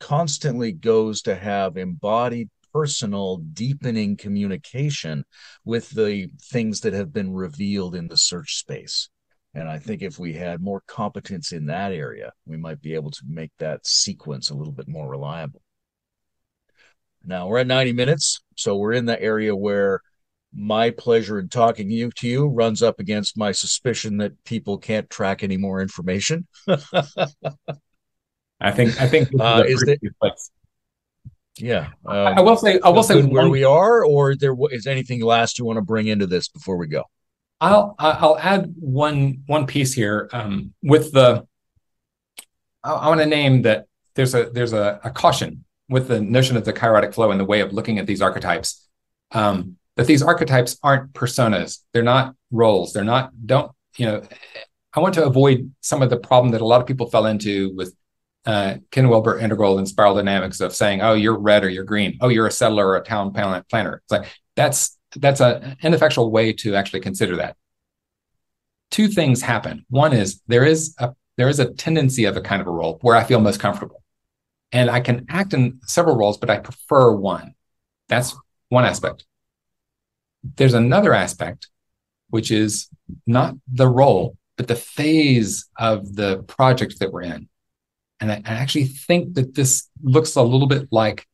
[0.00, 5.24] constantly goes to have embodied personal deepening communication
[5.64, 9.08] with the things that have been revealed in the search space
[9.56, 13.10] and I think if we had more competence in that area, we might be able
[13.10, 15.62] to make that sequence a little bit more reliable.
[17.24, 20.02] Now we're at 90 minutes, so we're in the area where
[20.54, 25.08] my pleasure in talking you to you runs up against my suspicion that people can't
[25.08, 26.46] track any more information.
[28.60, 29.82] I think I think uh, is
[31.58, 31.88] yeah.
[32.04, 35.22] Um, I will say I will say where one, we are, or there is anything
[35.22, 37.04] last you want to bring into this before we go.
[37.60, 41.46] I'll I'll add one one piece here um, with the.
[42.84, 46.56] I, I want to name that there's a there's a, a, caution with the notion
[46.56, 48.86] of the kairotic flow and the way of looking at these archetypes.
[49.32, 51.78] Um, that these archetypes aren't personas.
[51.92, 52.92] They're not roles.
[52.92, 53.32] They're not.
[53.46, 54.22] Don't you know,
[54.92, 57.74] I want to avoid some of the problem that a lot of people fell into
[57.74, 57.94] with
[58.46, 62.16] uh, Ken Wilber integral and spiral dynamics of saying, "Oh, you're red or you're green.
[62.20, 66.52] Oh, you're a settler or a town planner." It's like that's that's an ineffectual way
[66.52, 67.56] to actually consider that.
[68.90, 69.84] Two things happen.
[69.90, 72.98] One is there is a there is a tendency of a kind of a role
[73.02, 74.02] where I feel most comfortable,
[74.72, 77.54] and I can act in several roles, but I prefer one.
[78.08, 78.34] That's
[78.68, 79.24] one aspect.
[80.56, 81.68] There's another aspect,
[82.30, 82.88] which is
[83.26, 87.48] not the role, but the phase of the project that we're in.
[88.20, 91.26] And I, I actually think that this looks a little bit like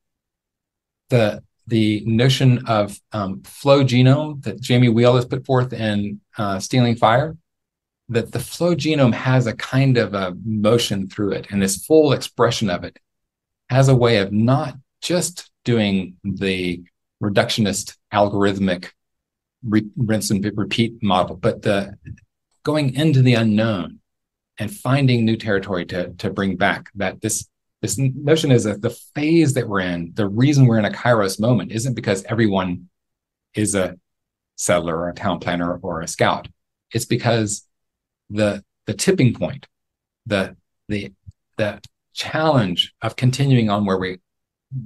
[1.11, 6.59] the the notion of um, flow genome that Jamie Wheal has put forth in uh,
[6.59, 7.37] Stealing Fire,
[8.09, 12.13] that the flow genome has a kind of a motion through it, and this full
[12.13, 12.99] expression of it
[13.71, 16.83] has a way of not just doing the
[17.23, 18.91] reductionist algorithmic
[19.67, 21.97] re- rinse and repeat model, but the
[22.65, 24.01] going into the unknown
[24.63, 27.49] and finding new territory to to bring back that this
[27.83, 31.41] this notion is that the phase that we're in, the reason we're in a Kairos
[31.41, 32.89] moment isn't because everyone
[33.57, 33.97] is a
[34.55, 36.47] settler or a town planner or a scout.
[36.93, 37.67] It's because
[38.31, 39.67] the the tipping point,
[40.27, 40.57] the
[40.89, 41.13] the
[41.57, 41.81] the
[42.15, 44.19] challenge of continuing on where we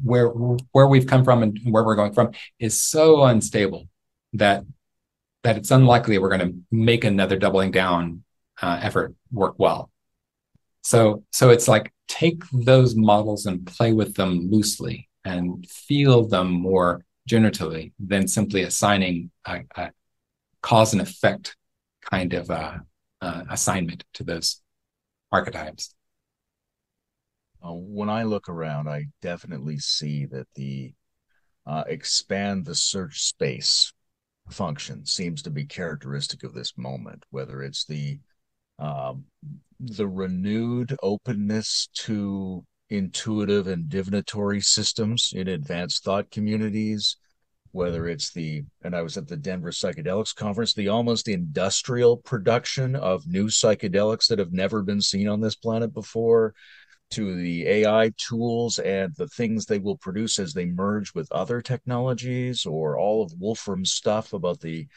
[0.03, 3.89] where where we've come from and where we're going from is so unstable
[4.33, 4.65] that
[5.45, 8.23] that it's unlikely we're going to make another doubling down
[8.63, 9.91] uh, effort work well.
[10.83, 16.51] So so it's like take those models and play with them loosely and feel them
[16.51, 19.91] more generatively than simply assigning a, a
[20.63, 21.57] cause and effect
[22.11, 22.79] kind of uh,
[23.21, 24.63] uh, assignment to those
[25.33, 25.95] archetypes.
[27.65, 30.95] Uh, when I look around, I definitely see that the
[31.67, 33.93] uh, expand the search space
[34.51, 38.21] function seems to be characteristic of this moment, whether it's the
[38.79, 39.25] um,
[39.81, 47.17] the renewed openness to intuitive and divinatory systems in advanced thought communities,
[47.73, 52.97] whether it's the, and I was at the Denver Psychedelics Conference, the almost industrial production
[52.97, 56.55] of new psychedelics that have never been seen on this planet before,
[57.09, 61.61] to the AI tools and the things they will produce as they merge with other
[61.61, 64.89] technologies, or all of Wolfram's stuff about the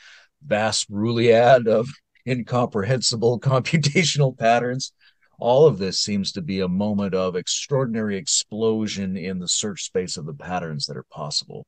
[0.44, 1.88] vast Ruliad of
[2.28, 4.94] incomprehensible computational patterns.
[5.40, 10.18] All of this seems to be a moment of extraordinary explosion in the search space
[10.18, 11.66] of the patterns that are possible.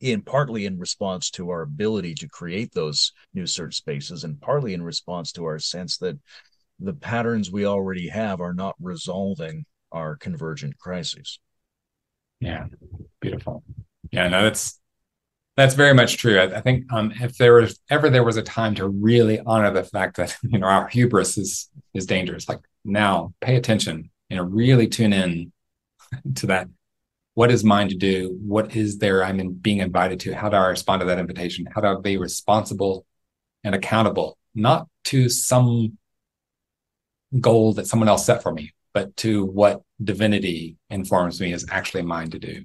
[0.00, 4.72] In partly in response to our ability to create those new search spaces, and partly
[4.72, 6.18] in response to our sense that
[6.78, 11.38] the patterns we already have are not resolving our convergent crises.
[12.40, 12.66] Yeah,
[13.20, 13.62] beautiful.
[14.10, 14.79] Yeah, no, that's
[15.60, 16.38] that's very much true.
[16.38, 19.70] I, I think um, if there was ever there was a time to really honor
[19.70, 24.10] the fact that you know our hubris is is dangerous, like now, pay attention.
[24.28, 25.52] You know, really tune in
[26.36, 26.68] to that.
[27.34, 28.36] What is mine to do?
[28.42, 30.34] What is there I'm in being invited to?
[30.34, 31.66] How do I respond to that invitation?
[31.72, 33.06] How do I be responsible
[33.62, 35.98] and accountable, not to some
[37.38, 42.02] goal that someone else set for me, but to what divinity informs me is actually
[42.02, 42.64] mine to do.